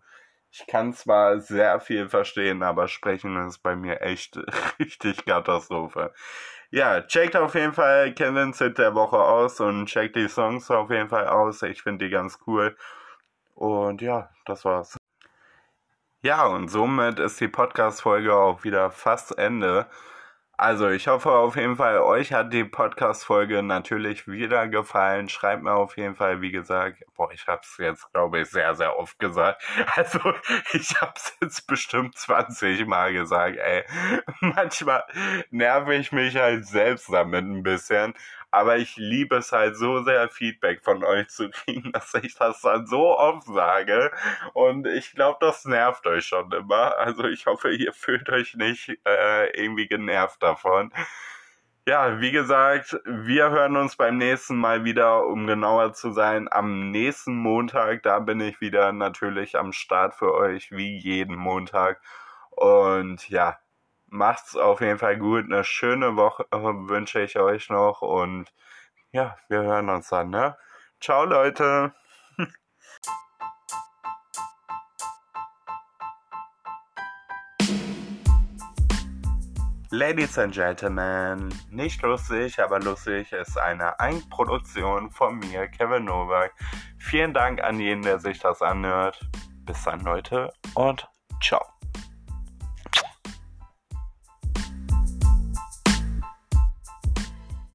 ich 0.50 0.66
kann 0.66 0.92
zwar 0.94 1.40
sehr 1.40 1.80
viel 1.80 2.08
verstehen, 2.08 2.62
aber 2.62 2.88
sprechen 2.88 3.36
ist 3.46 3.58
bei 3.60 3.76
mir 3.76 4.00
echt 4.02 4.38
richtig 4.78 5.24
Katastrophe 5.26 6.12
ja, 6.76 7.00
checkt 7.00 7.34
auf 7.36 7.54
jeden 7.54 7.72
Fall 7.72 8.12
Kevin's 8.12 8.58
Hit 8.58 8.76
der 8.76 8.94
Woche 8.94 9.16
aus 9.16 9.60
und 9.60 9.86
checkt 9.86 10.14
die 10.14 10.28
Songs 10.28 10.70
auf 10.70 10.90
jeden 10.90 11.08
Fall 11.08 11.26
aus. 11.26 11.62
Ich 11.62 11.82
finde 11.82 12.04
die 12.04 12.10
ganz 12.10 12.38
cool. 12.46 12.76
Und 13.54 14.02
ja, 14.02 14.28
das 14.44 14.66
war's. 14.66 14.98
Ja, 16.20 16.46
und 16.46 16.68
somit 16.68 17.18
ist 17.18 17.40
die 17.40 17.48
Podcast-Folge 17.48 18.34
auch 18.36 18.62
wieder 18.62 18.90
fast 18.90 19.38
Ende. 19.38 19.86
Also, 20.58 20.88
ich 20.88 21.06
hoffe 21.06 21.30
auf 21.32 21.56
jeden 21.56 21.76
Fall, 21.76 21.98
euch 21.98 22.32
hat 22.32 22.50
die 22.50 22.64
Podcast-Folge 22.64 23.62
natürlich 23.62 24.26
wieder 24.26 24.68
gefallen. 24.68 25.28
Schreibt 25.28 25.62
mir 25.62 25.72
auf 25.74 25.98
jeden 25.98 26.14
Fall, 26.14 26.40
wie 26.40 26.50
gesagt, 26.50 27.04
boah, 27.14 27.30
ich 27.30 27.46
hab's 27.46 27.76
jetzt, 27.78 28.10
glaube 28.14 28.40
ich, 28.40 28.48
sehr, 28.48 28.74
sehr 28.74 28.98
oft 28.98 29.18
gesagt. 29.18 29.62
Also, 29.96 30.18
ich 30.72 30.94
hab's 31.00 31.36
jetzt 31.42 31.66
bestimmt 31.66 32.16
20 32.16 32.86
Mal 32.86 33.12
gesagt, 33.12 33.58
ey. 33.58 33.84
Manchmal 34.40 35.04
nerv 35.50 35.90
ich 35.90 36.12
mich 36.12 36.36
halt 36.36 36.66
selbst 36.66 37.12
damit 37.12 37.44
ein 37.44 37.62
bisschen. 37.62 38.14
Aber 38.56 38.78
ich 38.78 38.96
liebe 38.96 39.36
es 39.36 39.52
halt 39.52 39.76
so 39.76 40.02
sehr, 40.02 40.30
Feedback 40.30 40.82
von 40.82 41.04
euch 41.04 41.28
zu 41.28 41.50
kriegen, 41.50 41.92
dass 41.92 42.14
ich 42.14 42.36
das 42.36 42.62
dann 42.62 42.86
so 42.86 43.18
oft 43.18 43.46
sage. 43.46 44.10
Und 44.54 44.86
ich 44.86 45.12
glaube, 45.12 45.36
das 45.42 45.66
nervt 45.66 46.06
euch 46.06 46.24
schon 46.24 46.50
immer. 46.52 46.96
Also 46.96 47.24
ich 47.24 47.44
hoffe, 47.44 47.70
ihr 47.70 47.92
fühlt 47.92 48.30
euch 48.30 48.54
nicht 48.54 48.98
äh, 49.06 49.50
irgendwie 49.62 49.86
genervt 49.88 50.42
davon. 50.42 50.90
Ja, 51.86 52.18
wie 52.22 52.32
gesagt, 52.32 52.98
wir 53.04 53.50
hören 53.50 53.76
uns 53.76 53.96
beim 53.96 54.16
nächsten 54.16 54.56
Mal 54.56 54.84
wieder, 54.84 55.26
um 55.26 55.46
genauer 55.46 55.92
zu 55.92 56.12
sein, 56.12 56.48
am 56.50 56.90
nächsten 56.90 57.36
Montag. 57.36 58.04
Da 58.04 58.20
bin 58.20 58.40
ich 58.40 58.62
wieder 58.62 58.90
natürlich 58.92 59.58
am 59.58 59.72
Start 59.72 60.14
für 60.14 60.32
euch, 60.32 60.72
wie 60.72 60.96
jeden 60.96 61.36
Montag. 61.36 62.00
Und 62.50 63.28
ja, 63.28 63.58
macht's 64.08 64.56
auf 64.56 64.80
jeden 64.80 64.98
Fall 64.98 65.16
gut. 65.18 65.44
Eine 65.44 65.64
schöne 65.64 66.16
Woche 66.16 66.46
äh, 66.50 66.58
wünsche 66.58 67.20
ich 67.20 67.38
euch 67.38 67.70
noch 67.70 68.02
und 68.02 68.52
ja, 69.12 69.36
wir 69.48 69.62
hören 69.62 69.88
uns 69.88 70.08
dann, 70.08 70.30
ne? 70.30 70.56
Ciao, 71.00 71.24
Leute! 71.24 71.94
Ladies 79.90 80.36
and 80.38 80.52
Gentlemen, 80.52 81.54
nicht 81.70 82.02
lustig, 82.02 82.60
aber 82.60 82.80
lustig 82.80 83.32
ist 83.32 83.56
eine 83.56 83.98
Eigenproduktion 84.00 85.10
von 85.10 85.38
mir, 85.38 85.68
Kevin 85.68 86.04
Novak. 86.04 86.52
Vielen 86.98 87.32
Dank 87.32 87.62
an 87.62 87.78
jeden, 87.80 88.02
der 88.02 88.18
sich 88.18 88.38
das 88.40 88.60
anhört. 88.62 89.24
Bis 89.64 89.84
dann, 89.84 90.00
Leute, 90.00 90.52
und 90.74 91.08
ciao. 91.40 91.75